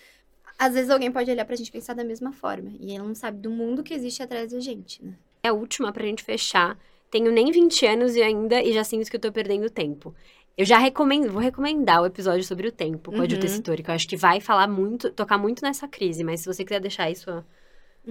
[0.58, 2.70] Às vezes alguém pode olhar pra gente pensar da mesma forma.
[2.80, 5.14] E ela não sabe do mundo que existe atrás da gente, né?
[5.42, 6.78] É a última pra gente fechar.
[7.10, 10.14] Tenho nem 20 anos e ainda e já sinto que eu tô perdendo tempo.
[10.56, 13.30] Eu já recomendo, vou recomendar o episódio sobre o tempo com a Uhum.
[13.30, 16.46] Jutta Tessitori, que eu acho que vai falar muito, tocar muito nessa crise, mas se
[16.46, 17.44] você quiser deixar aí sua,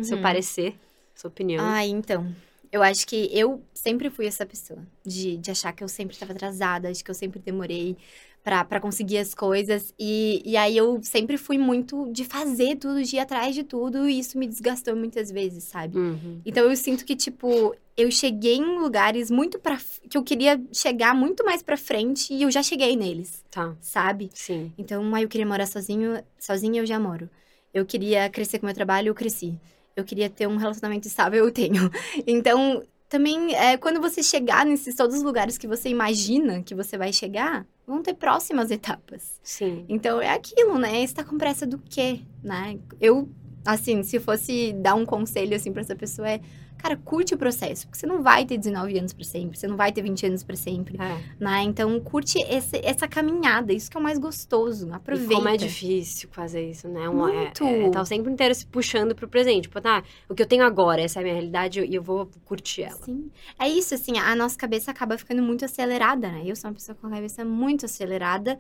[0.02, 0.24] seu Uhum.
[0.24, 0.76] parecer,
[1.16, 1.64] sua opinião.
[1.64, 2.28] Ah, então.
[2.72, 4.80] Eu acho que eu sempre fui essa pessoa.
[5.06, 7.98] De, de achar que eu sempre estava atrasada, de que eu sempre demorei
[8.44, 9.94] pra, pra conseguir as coisas.
[10.00, 14.08] E, e aí eu sempre fui muito de fazer tudo, de ir atrás de tudo.
[14.08, 15.98] E isso me desgastou muitas vezes, sabe?
[15.98, 16.42] Uhum.
[16.46, 19.76] Então eu sinto que, tipo, eu cheguei em lugares muito pra.
[19.76, 23.76] f- que eu queria chegar muito mais pra frente e eu já cheguei neles, Tá,
[23.82, 24.30] sabe?
[24.34, 24.72] sim.
[24.78, 27.30] Então, aí eu queria morar sozinho, sozinha eu já moro.
[27.74, 29.60] Eu queria crescer com meu trabalho, eu cresci.
[29.96, 31.90] Eu queria ter um relacionamento estável, eu tenho.
[32.26, 36.98] Então, também, é, quando você chegar nesses todos os lugares que você imagina que você
[36.98, 39.40] vai chegar, vão ter próximas etapas.
[39.44, 39.86] Sim.
[39.90, 41.06] Então, é aquilo, né?
[41.06, 42.78] Você tá com pressa do quê, né?
[43.02, 43.28] Eu,
[43.66, 46.40] assim, se fosse dar um conselho, assim, pra essa pessoa é...
[46.82, 49.76] Cara, curte o processo, porque você não vai ter 19 anos pra sempre, você não
[49.76, 51.22] vai ter 20 anos pra sempre, É.
[51.38, 51.62] né?
[51.64, 55.34] Então, curte esse- essa caminhada, isso que é o mais gostoso, aproveita.
[55.34, 57.10] E como é difícil fazer isso, né?
[57.10, 57.64] Um, é- Muito.
[57.66, 59.64] É, tá o tempo inteiro se puxando pro presente.
[59.64, 62.30] Tipo, tá, o que eu tenho agora, essa é a minha realidade e eu vou
[62.46, 63.00] curtir ela.
[63.04, 63.30] Sim.
[63.60, 66.44] É isso, assim, a nossa cabeça acaba ficando muito acelerada, né?
[66.46, 68.58] Eu sou uma pessoa com a cabeça muito acelerada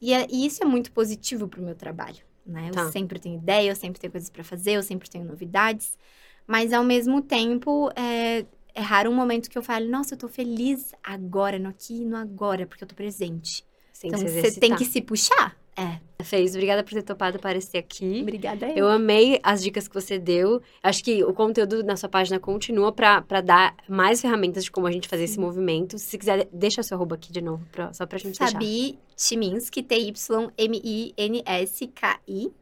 [0.00, 2.66] e, é- e isso é muito positivo pro meu trabalho, né?
[2.68, 2.90] Eu Tá.
[2.92, 5.96] sempre tenho ideia, eu sempre tenho coisas pra fazer, eu sempre tenho novidades,
[6.46, 10.28] mas ao mesmo tempo é, é raro um momento que eu falo, nossa, eu tô
[10.28, 13.64] feliz agora, no aqui e no agora, porque eu tô presente.
[13.92, 15.56] Sem então você tem que se puxar.
[15.74, 15.98] É.
[16.22, 18.20] Fez, obrigada por ter topado aparecer aqui.
[18.20, 18.68] Obrigada.
[18.76, 20.60] Eu amei as dicas que você deu.
[20.82, 24.86] Acho que o conteúdo na sua página continua pra pra dar mais ferramentas de como
[24.86, 25.98] a gente fazer esse movimento.
[25.98, 28.52] Se quiser, deixa seu arroba aqui de novo, pra- só pra gente deixar.
[28.52, 29.82] Sabi Timinski,
[31.22, 32.52] T-Y-M-I-N-S-K-I.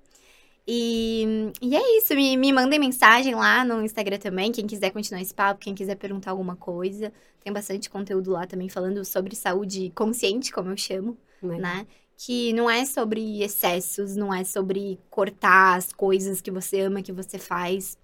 [0.73, 5.21] E, e é isso, me, me mandem mensagem lá no Instagram também, quem quiser continuar
[5.21, 7.13] esse papo, quem quiser perguntar alguma coisa.
[7.43, 11.59] Tem bastante conteúdo lá também falando sobre saúde consciente, como eu chamo, Né?
[11.59, 11.87] né?
[12.17, 17.11] Que não é sobre excessos, não é sobre cortar as coisas que você ama, que
[17.11, 17.99] você faz,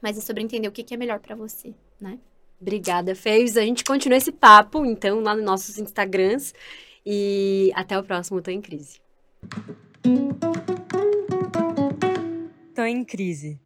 [0.00, 2.20] mas é sobre entender o que, que é melhor pra você, né?
[2.60, 3.56] Obrigada, Fez.
[3.56, 6.54] A gente continua esse papo, então, lá nos nossos Instagrams.
[7.04, 9.00] E até o próximo Tô em Crise.
[12.74, 13.60] Tô em Crise.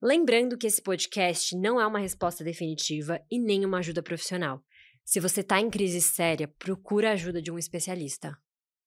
[0.00, 4.64] Lembrando que esse podcast não é uma resposta definitiva e nem uma ajuda profissional.
[5.04, 8.34] Se você tá em crise séria, procura a ajuda de um especialista.